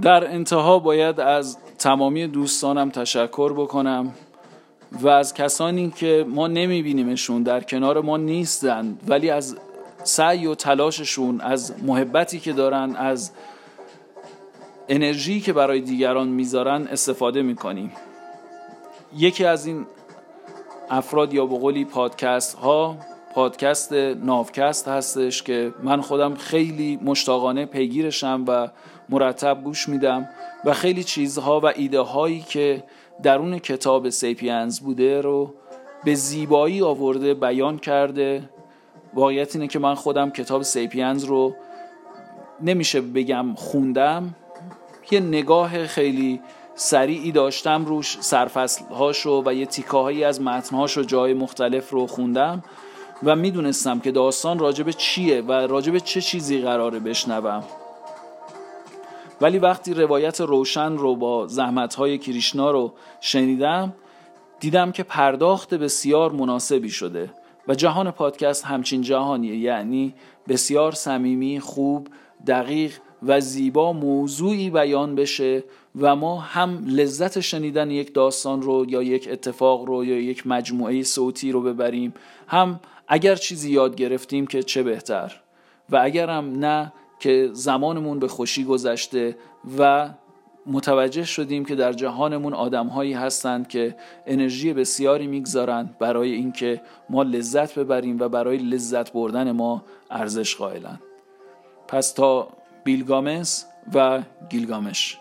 در 0.04 0.32
انتها 0.32 0.80
باید 0.80 1.20
از 1.20 1.58
تمامی 1.80 2.28
دوستانم 2.28 2.90
تشکر 2.90 3.54
بکنم 3.54 4.14
و 4.92 5.08
از 5.08 5.34
کسانی 5.34 5.92
که 5.92 6.26
ما 6.30 6.48
نمیبینیمشون 6.48 7.44
در 7.44 7.62
کنار 7.62 8.02
ما 8.02 8.18
نیستن 8.18 8.98
ولی 9.08 9.30
از 9.30 9.58
سعی 10.04 10.46
و 10.46 10.56
تلاششون 10.56 11.42
از 11.42 11.74
محبتی 11.84 12.40
که 12.40 12.54
دارن 12.54 12.96
از 12.96 13.32
انرژی 14.90 15.42
که 15.42 15.54
برای 15.54 15.82
دیگران 15.82 16.28
می‌ذارن 16.28 16.88
استفاده 16.88 17.42
می‌کنیم. 17.42 17.92
یکی 19.18 19.46
از 19.46 19.66
این 19.66 19.86
افراد 20.90 21.34
یا 21.34 21.46
بقولی 21.46 21.86
پادکست 21.86 22.58
ها 22.58 22.98
پادکست 23.36 23.94
ناوکست 23.94 24.88
هستش 24.88 25.44
که 25.44 25.74
من 25.84 26.02
خودم 26.02 26.36
خیلی 26.36 27.00
مشتاقانه 27.04 27.66
پیگیرشم 27.66 28.46
و 28.48 28.68
مرتب 29.10 29.64
گوش 29.64 29.90
میدم 29.90 30.30
و 30.66 30.74
خیلی 30.74 31.04
چیزها 31.04 31.60
و 31.60 31.66
ایده 31.66 32.00
هایی 32.00 32.40
که 32.40 32.84
درون 33.24 33.60
کتاب 33.60 34.10
Sapiens 34.10 34.80
بوده 34.80 35.22
رو 35.22 35.54
به 36.04 36.16
زیبایی 36.16 36.82
آورده 36.82 37.34
بیان 37.34 37.78
کرده. 37.78 38.50
واقعیت 39.14 39.56
اینه 39.56 39.68
که 39.68 39.80
من 39.80 39.96
خودم 39.96 40.30
کتاب 40.30 40.62
Sapiens 40.62 41.24
رو 41.24 41.56
نمیشه 42.62 43.02
بگم 43.02 43.54
خوندم. 43.56 44.36
یه 45.12 45.20
نگاه 45.20 45.88
خیلی 45.88 46.42
سریعی 46.76 47.32
داشتم 47.32 47.86
روش 47.86 48.18
سرفصل 48.22 48.86
هاشو 48.86 49.44
و 49.46 49.54
یه 49.54 49.66
تیکه 49.66 49.90
هایی 49.90 50.24
از 50.24 50.42
متنهاش 50.42 50.98
رو 50.98 51.04
جای 51.04 51.34
مختلف 51.34 51.90
رو 51.90 52.08
خوندم 52.08 52.64
و 53.24 53.36
می‌دونستم 53.36 54.00
که 54.00 54.12
داستان 54.12 54.60
راجب 54.60 54.92
چیه 54.92 55.42
و 55.42 55.52
راجب 55.52 55.98
چه 55.98 56.22
چیزی 56.22 56.62
قراره 56.62 57.00
بشنوم. 57.00 57.64
ولی 59.42 59.60
وقتی 59.60 59.94
روایت 59.94 60.42
روشن 60.42 60.98
رو 60.98 61.16
با 61.16 61.48
زحمت 61.48 61.96
های 61.96 62.18
کریشنا 62.18 62.72
رو 62.72 62.94
شنیدم 63.22 63.94
دیدم 64.60 64.92
که 64.92 65.04
پرداخت 65.04 65.74
بسیار 65.74 66.32
مناسبی 66.32 66.90
شده 66.90 67.30
و 67.68 67.76
جهان 67.76 68.12
پادکست 68.12 68.66
همچین 68.66 69.02
جهانیه. 69.02 69.58
یعنی 69.58 70.14
بسیار 70.48 70.92
صمیمی 70.92 71.60
خوب 71.60 72.08
دقیق 72.48 72.98
و 73.24 73.42
زیبا 73.42 73.94
موضوعی 73.94 74.70
بیان 74.70 75.16
بشه 75.16 75.64
و 76.02 76.16
ما 76.16 76.40
هم 76.40 76.86
لذت 76.88 77.40
شنیدن 77.40 77.92
یک 77.92 78.14
داستان 78.14 78.62
رو 78.62 78.86
یا 78.90 79.04
یک 79.04 79.28
اتفاق 79.32 79.86
رو 79.86 80.06
یا 80.06 80.20
یک 80.20 80.48
مجموعه 80.48 81.04
صوتی 81.04 81.52
رو 81.52 81.62
ببریم. 81.62 82.14
هم 82.48 82.80
اگر 83.08 83.36
چیزی 83.36 83.72
یاد 83.72 83.96
گرفتیم 83.96 84.48
که 84.48 84.64
چه 84.64 84.84
بهتر؟ 84.84 85.42
و 85.90 86.00
اگرم 86.04 86.60
نه 86.60 86.94
که 87.20 87.50
زمانمون 87.54 88.20
به 88.20 88.28
خوشی 88.28 88.64
گذشته 88.64 89.38
و 89.78 90.10
متوجه 90.66 91.24
شدیم 91.24 91.66
که 91.66 91.76
در 91.76 91.94
جهانمون 91.94 92.54
آدمهایی 92.54 93.14
هستند 93.14 93.68
که 93.68 93.96
انرژی 94.28 94.74
بسیاری 94.74 95.28
می‌گذارند 95.28 95.98
برای 95.98 96.32
اینکه 96.32 96.82
ما 97.10 97.24
لذت 97.24 97.80
ببریم 97.80 98.20
و 98.20 98.30
برای 98.30 98.58
لذت 98.58 99.14
بردن 99.14 99.52
ما 99.52 99.84
ارزش 100.12 100.56
قائلند 100.56 101.02
پس 101.88 102.12
تا 102.12 102.48
بیلگامس 102.84 103.66
و 103.94 104.22
گیلگامش. 104.50 105.18